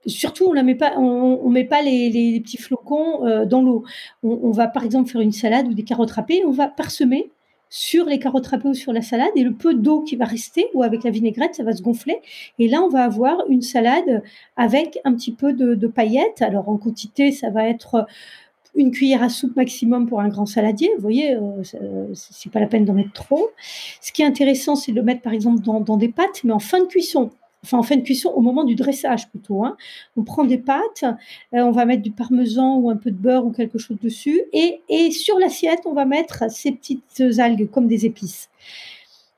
surtout 0.08 0.46
on 0.48 0.54
la 0.54 0.64
met 0.64 0.76
pas 0.76 0.94
on 0.98 1.40
on 1.44 1.50
met 1.50 1.66
pas 1.66 1.82
les 1.82 2.40
petits 2.42 2.58
flocons, 2.58 3.26
heu, 3.28 3.46
dans 3.46 3.62
l'eau. 3.62 3.84
On 4.24 4.52
va 4.52 4.68
par 4.68 4.86
exemple 4.86 5.10
faire 5.10 5.22
une 5.22 5.32
salade 5.34 5.68
ou 5.68 5.74
des 5.74 5.84
carottes 5.84 6.12
râpées, 6.12 6.44
on 6.46 6.52
va 6.52 6.68
parsemer 6.68 7.32
sur 7.70 8.06
les 8.06 8.20
carottes 8.20 8.48
râpées 8.48 8.70
ou 8.70 8.74
sur 8.74 8.94
la 8.94 9.02
salade 9.04 9.32
et 9.36 9.44
le 9.44 9.54
peu 9.54 9.74
d'eau 9.76 10.02
qui 10.04 10.16
va 10.16 10.26
rester 10.26 10.68
ou 10.74 10.84
avec 10.84 11.04
la 11.04 11.12
vinaigrette, 11.12 11.56
ça 11.56 11.64
va 11.64 11.74
se 11.74 11.82
gonfler 11.84 12.18
et 12.60 12.68
là, 12.68 12.82
on 12.84 12.90
va 12.90 13.04
avoir 13.06 13.44
une 13.50 13.62
salade 13.62 14.24
avec 14.58 15.00
un 15.06 15.14
petit 15.16 15.34
peu 15.34 15.54
de 15.54 15.76
de 15.76 15.88
paillettes. 15.88 16.42
Alors 16.42 16.70
en 16.70 16.78
quantité, 16.78 17.32
ça 17.32 17.50
va 17.52 17.68
être, 17.70 18.06
une 18.80 18.92
cuillère 18.92 19.24
à 19.24 19.30
soupe 19.30 19.56
maximum 19.56 20.08
pour 20.08 20.22
un 20.22 20.30
grand 20.30 20.46
saladier. 20.46 20.90
Vous 20.96 21.02
voyez, 21.02 21.38
c'est 22.14 22.52
pas 22.52 22.60
la 22.60 22.68
peine 22.68 22.86
d'en 22.86 22.94
mettre 22.94 23.14
trop. 23.14 23.50
Ce 24.02 24.12
qui 24.12 24.22
est 24.22 24.26
intéressant, 24.26 24.76
c'est 24.76 24.92
de 24.92 24.98
le 24.98 25.04
mettre 25.04 25.22
par 25.22 25.34
exemple 25.34 25.62
dans, 25.62 25.98
des 25.98 26.10
pâtes, 26.10 26.44
mais 26.44 26.54
en 26.54 26.60
fin 26.60 26.80
de 26.80 26.86
cuisson 26.86 27.32
enfin 27.64 27.78
en 27.78 27.84
fin 27.84 27.98
de 27.98 28.02
cuisson 28.02 28.30
au 28.30 28.42
moment 28.42 28.64
du 28.64 28.76
dressage 28.76 29.30
plutôt. 29.30 29.66
Hein. 29.66 29.76
On 30.16 30.24
prend 30.24 30.44
des 30.44 30.58
pâtes, 30.58 31.04
euh, 31.04 31.60
on 31.60 31.72
va 31.72 31.86
mettre 31.86 32.02
du 32.02 32.12
parmesan 32.12 32.78
ou 32.78 32.90
un 32.90 32.96
peu 32.96 33.12
de 33.12 33.18
beurre 33.18 33.46
ou 33.46 33.52
quelque 33.52 33.78
chose 33.78 33.98
dessus, 34.02 34.42
et, 34.54 34.80
sur 35.12 35.38
l'assiette 35.40 35.82
on 35.86 35.94
va 35.94 36.06
mettre 36.06 36.50
ces 36.50 36.72
petites 36.72 37.22
algues 37.38 37.70
comme 37.70 37.88
des 37.88 38.06
épices. 38.06 38.50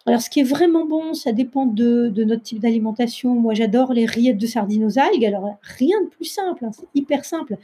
Alors 0.06 0.21
ce 0.21 0.30
qui 0.30 0.39
est 0.39 0.43
vraiment 0.43 0.86
bon, 0.86 1.13
ça 1.13 1.32
dépend 1.32 1.65
de, 1.65 2.10
de 2.10 2.23
notre 2.23 2.41
type 2.41 2.60
d'alimentation. 2.60 3.36
Moi 3.36 3.54
j'adore 3.54 3.93
les 3.93 4.06
rillettes 4.06 4.39
de 4.39 4.47
sardines 4.47 4.86
aux 4.86 4.99
algues. 4.99 5.25
Alors 5.25 5.58
rien 5.62 6.01
de 6.04 6.08
plus 6.10 6.25
simple, 6.25 6.65
hein, 6.65 6.71
c'est 6.73 6.88
hyper 6.95 7.23
simple. 7.23 7.58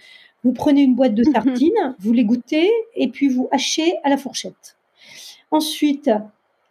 Vous 0.48 0.54
prenez 0.54 0.82
une 0.82 0.96
boîte 0.96 1.14
de 1.14 1.26
sardines, 1.26 1.94
vous 2.00 2.14
les 2.14 2.24
goûtez 2.24 2.72
et 2.96 3.10
puis 3.10 3.28
vous 3.28 3.50
hachez 3.52 3.96
à 4.06 4.10
la 4.10 4.16
fourchette. 4.16 4.78
Ensuite, 5.52 6.10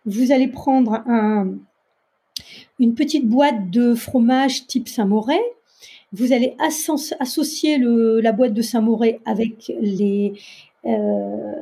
vous 0.06 0.32
allez 0.32 0.48
prendre 0.48 1.02
un, 1.06 1.58
une 2.78 2.94
petite 2.94 3.28
boîte 3.28 3.68
de 3.68 3.94
fromage 3.94 4.66
type 4.66 4.88
Saint-Mauré. 4.88 5.38
Vous 6.14 6.32
allez 6.32 6.56
associer 6.58 7.76
la 7.78 8.32
boîte 8.32 8.54
de 8.54 8.62
Saint-Mauré 8.62 9.20
avec 9.26 9.70
les, 9.78 10.32
euh, 10.86 11.52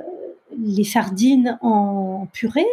les 0.59 0.85
sardines 0.85 1.59
en 1.63 2.27
purée. 2.33 2.67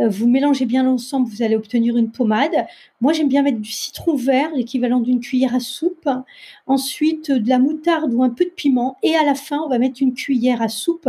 Euh, 0.00 0.08
vous 0.08 0.28
mélangez 0.28 0.66
bien 0.66 0.82
l'ensemble, 0.82 1.28
vous 1.28 1.42
allez 1.42 1.54
obtenir 1.54 1.96
une 1.96 2.10
pommade. 2.10 2.66
Moi, 3.00 3.12
j'aime 3.12 3.28
bien 3.28 3.42
mettre 3.42 3.60
du 3.60 3.70
citron 3.70 4.16
vert, 4.16 4.50
l'équivalent 4.54 5.00
d'une 5.00 5.20
cuillère 5.20 5.54
à 5.54 5.60
soupe. 5.60 6.08
Ensuite, 6.66 7.30
de 7.30 7.48
la 7.48 7.58
moutarde 7.58 8.12
ou 8.12 8.22
un 8.22 8.30
peu 8.30 8.44
de 8.44 8.50
piment. 8.50 8.96
Et 9.02 9.14
à 9.14 9.24
la 9.24 9.34
fin, 9.34 9.60
on 9.60 9.68
va 9.68 9.78
mettre 9.78 10.02
une 10.02 10.14
cuillère 10.14 10.62
à 10.62 10.68
soupe 10.68 11.08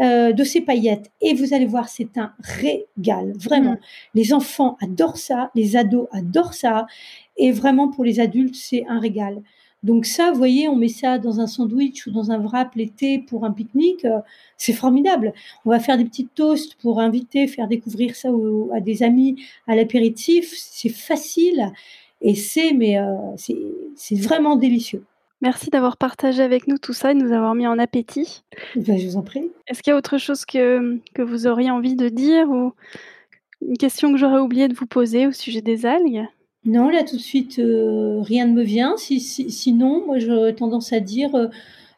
euh, 0.00 0.32
de 0.32 0.44
ces 0.44 0.60
paillettes. 0.60 1.10
Et 1.20 1.34
vous 1.34 1.54
allez 1.54 1.66
voir, 1.66 1.88
c'est 1.88 2.16
un 2.18 2.32
régal, 2.40 3.34
vraiment. 3.36 3.72
Mm. 3.72 3.80
Les 4.14 4.32
enfants 4.32 4.76
adorent 4.80 5.18
ça, 5.18 5.50
les 5.54 5.76
ados 5.76 6.08
adorent 6.12 6.54
ça, 6.54 6.86
et 7.36 7.52
vraiment 7.52 7.88
pour 7.88 8.02
les 8.02 8.18
adultes, 8.18 8.54
c'est 8.54 8.84
un 8.88 8.98
régal. 8.98 9.42
Donc 9.82 10.06
ça, 10.06 10.30
vous 10.30 10.38
voyez, 10.38 10.68
on 10.68 10.76
met 10.76 10.88
ça 10.88 11.18
dans 11.18 11.40
un 11.40 11.46
sandwich 11.46 12.06
ou 12.06 12.12
dans 12.12 12.30
un 12.30 12.38
wrap 12.38 12.74
l'été 12.76 13.18
pour 13.18 13.44
un 13.44 13.50
pique-nique, 13.50 14.04
euh, 14.04 14.20
c'est 14.56 14.72
formidable. 14.72 15.32
On 15.64 15.70
va 15.70 15.80
faire 15.80 15.98
des 15.98 16.04
petites 16.04 16.34
toasts 16.34 16.76
pour 16.76 17.00
inviter, 17.00 17.48
faire 17.48 17.66
découvrir 17.66 18.14
ça 18.14 18.28
à 18.74 18.80
des 18.80 19.02
amis 19.02 19.42
à 19.66 19.74
l'apéritif, 19.74 20.52
c'est 20.56 20.88
facile 20.88 21.72
et 22.20 22.36
c'est 22.36 22.72
mais 22.72 22.98
euh, 22.98 23.16
c'est 23.36 24.20
vraiment 24.20 24.56
délicieux. 24.56 25.04
Merci 25.40 25.70
d'avoir 25.70 25.96
partagé 25.96 26.40
avec 26.40 26.68
nous 26.68 26.78
tout 26.78 26.92
ça 26.92 27.10
et 27.10 27.14
de 27.14 27.20
nous 27.20 27.32
avoir 27.32 27.56
mis 27.56 27.66
en 27.66 27.76
appétit. 27.80 28.44
Ben, 28.76 28.96
je 28.96 29.08
vous 29.08 29.16
en 29.16 29.22
prie. 29.22 29.50
Est-ce 29.66 29.82
qu'il 29.82 29.90
y 29.90 29.94
a 29.94 29.96
autre 29.96 30.16
chose 30.16 30.44
que, 30.44 31.00
que 31.14 31.22
vous 31.22 31.48
auriez 31.48 31.72
envie 31.72 31.96
de 31.96 32.08
dire 32.08 32.48
ou 32.48 32.72
une 33.60 33.76
question 33.76 34.12
que 34.12 34.18
j'aurais 34.18 34.38
oublié 34.38 34.68
de 34.68 34.74
vous 34.74 34.86
poser 34.86 35.26
au 35.26 35.32
sujet 35.32 35.60
des 35.60 35.84
algues? 35.84 36.28
Non, 36.64 36.88
là 36.90 37.02
tout 37.02 37.16
de 37.16 37.22
suite, 37.22 37.58
euh, 37.58 38.20
rien 38.22 38.46
ne 38.46 38.52
me 38.52 38.62
vient. 38.62 38.96
Si, 38.96 39.20
sinon, 39.20 40.06
moi 40.06 40.18
j'aurais 40.18 40.54
tendance 40.54 40.92
à 40.92 41.00
dire 41.00 41.34
euh, 41.34 41.48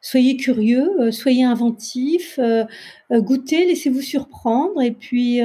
soyez 0.01 0.39
curieux, 0.39 0.91
euh, 1.01 1.11
soyez 1.11 1.45
inventifs, 1.45 2.39
euh, 2.39 2.65
goûtez, 3.11 3.67
laissez-vous 3.67 4.01
surprendre 4.01 4.81
et 4.81 4.91
puis 4.93 5.41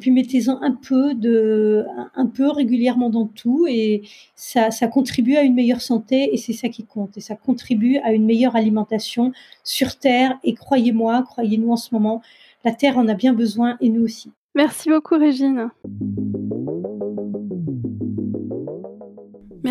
puis 0.00 0.10
mettez-en 0.12 0.62
un 0.62 0.72
peu 0.72 1.14
de 1.14 1.84
un 2.14 2.26
peu 2.26 2.48
régulièrement 2.48 3.10
dans 3.10 3.26
tout 3.26 3.66
et 3.68 4.02
ça 4.36 4.70
ça 4.70 4.86
contribue 4.86 5.36
à 5.36 5.42
une 5.42 5.54
meilleure 5.54 5.80
santé 5.80 6.32
et 6.32 6.36
c'est 6.36 6.52
ça 6.52 6.68
qui 6.68 6.84
compte 6.84 7.16
et 7.16 7.20
ça 7.20 7.34
contribue 7.34 7.98
à 7.98 8.12
une 8.12 8.26
meilleure 8.26 8.54
alimentation 8.54 9.32
sur 9.64 9.96
terre 9.98 10.38
et 10.44 10.54
croyez-moi, 10.54 11.22
croyez-nous 11.22 11.72
en 11.72 11.76
ce 11.76 11.92
moment, 11.92 12.22
la 12.64 12.72
terre 12.72 12.96
en 12.96 13.08
a 13.08 13.14
bien 13.14 13.32
besoin 13.32 13.76
et 13.80 13.88
nous 13.88 14.02
aussi. 14.02 14.30
Merci 14.54 14.88
beaucoup 14.88 15.16
Régine. 15.18 15.70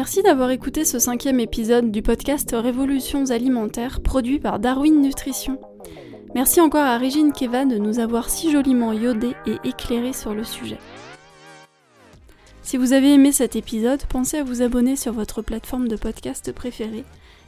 Merci 0.05 0.21
d'avoir 0.21 0.51
écouté 0.51 0.85
ce 0.85 0.99
cinquième 0.99 1.39
épisode 1.39 1.89
du 1.89 2.03
podcast 2.03 2.55
Révolutions 2.55 3.31
alimentaires 3.31 4.01
produit 4.01 4.37
par 4.37 4.59
Darwin 4.59 5.01
Nutrition. 5.01 5.59
Merci 6.35 6.61
encore 6.61 6.85
à 6.85 6.99
Régine 6.99 7.33
Keva 7.33 7.65
de 7.65 7.79
nous 7.79 7.97
avoir 7.97 8.29
si 8.29 8.51
joliment 8.51 8.93
iodé 8.93 9.31
et 9.47 9.55
éclairé 9.67 10.13
sur 10.13 10.35
le 10.35 10.43
sujet. 10.43 10.77
Si 12.61 12.77
vous 12.77 12.93
avez 12.93 13.15
aimé 13.15 13.31
cet 13.31 13.55
épisode, 13.55 14.05
pensez 14.07 14.37
à 14.37 14.43
vous 14.43 14.61
abonner 14.61 14.95
sur 14.95 15.11
votre 15.11 15.41
plateforme 15.41 15.87
de 15.87 15.95
podcast 15.95 16.51
préférée 16.51 17.03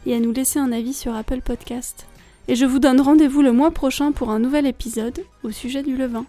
et 0.08 0.16
à 0.16 0.20
nous 0.20 0.32
laisser 0.32 0.58
un 0.58 0.72
avis 0.72 0.94
sur 0.94 1.16
Apple 1.16 1.42
Podcast. 1.42 2.08
Et 2.48 2.56
je 2.56 2.66
vous 2.66 2.80
donne 2.80 3.02
rendez-vous 3.02 3.44
le 3.44 3.52
mois 3.52 3.70
prochain 3.70 4.12
pour 4.12 4.32
un 4.32 4.40
nouvel 4.40 4.66
épisode 4.66 5.24
au 5.44 5.52
sujet 5.52 5.84
du 5.84 5.96
levain. 5.96 6.26